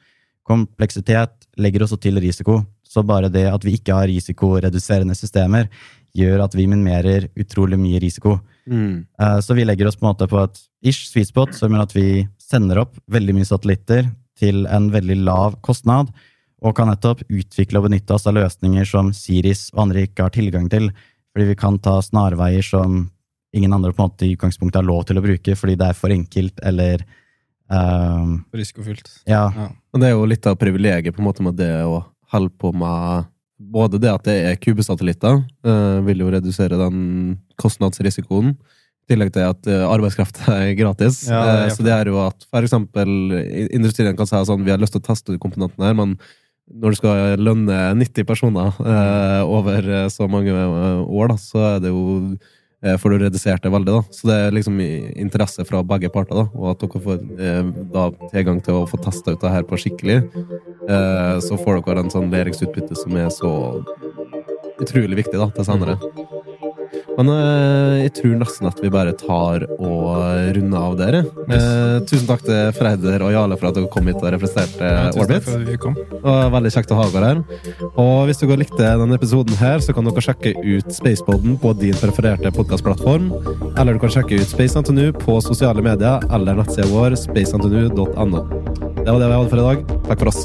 [0.46, 5.68] Kompleksitet legger også til risiko, så bare det at vi ikke har risikoreduserende systemer,
[6.16, 8.38] gjør at vi minimerer utrolig mye risiko.
[8.66, 9.06] Mm.
[9.20, 11.82] Eh, Så vi legger oss på en måte på et ish sweet spot, som gjør
[11.86, 14.08] at vi sender opp veldig mye satellitter
[14.38, 16.10] til en veldig lav kostnad,
[16.62, 20.32] og kan nettopp utvikle og benytte oss av løsninger som Siris og andre ikke har
[20.34, 20.90] tilgang til,
[21.32, 23.10] fordi vi kan ta snarveier som
[23.56, 25.96] ingen andre på en måte i utgangspunktet har lov til å bruke, fordi det er
[25.96, 27.04] for enkelt, eller
[27.70, 29.08] um, Risikofylt.
[29.26, 29.68] ja, Ja.
[29.92, 32.72] Og det er jo litt av privilegiet på en måte med det å holde på
[32.74, 38.52] med Både det at det er kubesatellitter, uh, vil jo redusere den kostnadsrisikoen.
[39.06, 41.22] I tillegg til at uh, arbeidskraft er gratis.
[41.30, 43.38] Ja, det er uh, så det er jo at for eksempel
[43.70, 46.18] industrien kan si sånn Vi har lyst til å teste ut komponenten her, men
[46.66, 48.74] når du skal lønne 90 personer
[49.46, 52.00] over så mange år, da, så er det jo
[52.84, 53.92] eh, får du redusert det veldig.
[53.92, 54.02] da.
[54.10, 58.08] Så det er liksom interesse fra begge parter, da, og at dere får eh, da
[58.32, 60.18] tilgang til å få testa ut det her på skikkelig.
[60.88, 63.52] Eh, så får dere en sånn læringsutbytte som er så
[64.80, 65.96] utrolig viktig da, til senere.
[67.16, 70.06] Men eh, jeg tror nesten at vi bare tar og
[70.56, 71.22] runder av dere.
[71.48, 75.10] Eh, tusen takk til Freider og Jarle for at dere kom hit og representerte Ja,
[75.16, 75.46] Orbit.
[75.46, 77.38] Det var veldig kjekt å ha dere her.
[77.94, 81.96] Og hvis dere likte denne episoden her, så kan dere sjekke ut Spaceboden på din
[82.00, 83.24] prefererte podkastplattform.
[83.74, 88.40] Eller du kan sjekke ut Space NTNU på sosiale medier eller nettsida vår spacentnu.no.
[89.06, 89.78] Det var det vi hadde for i dag.
[90.10, 90.40] Takk for oss.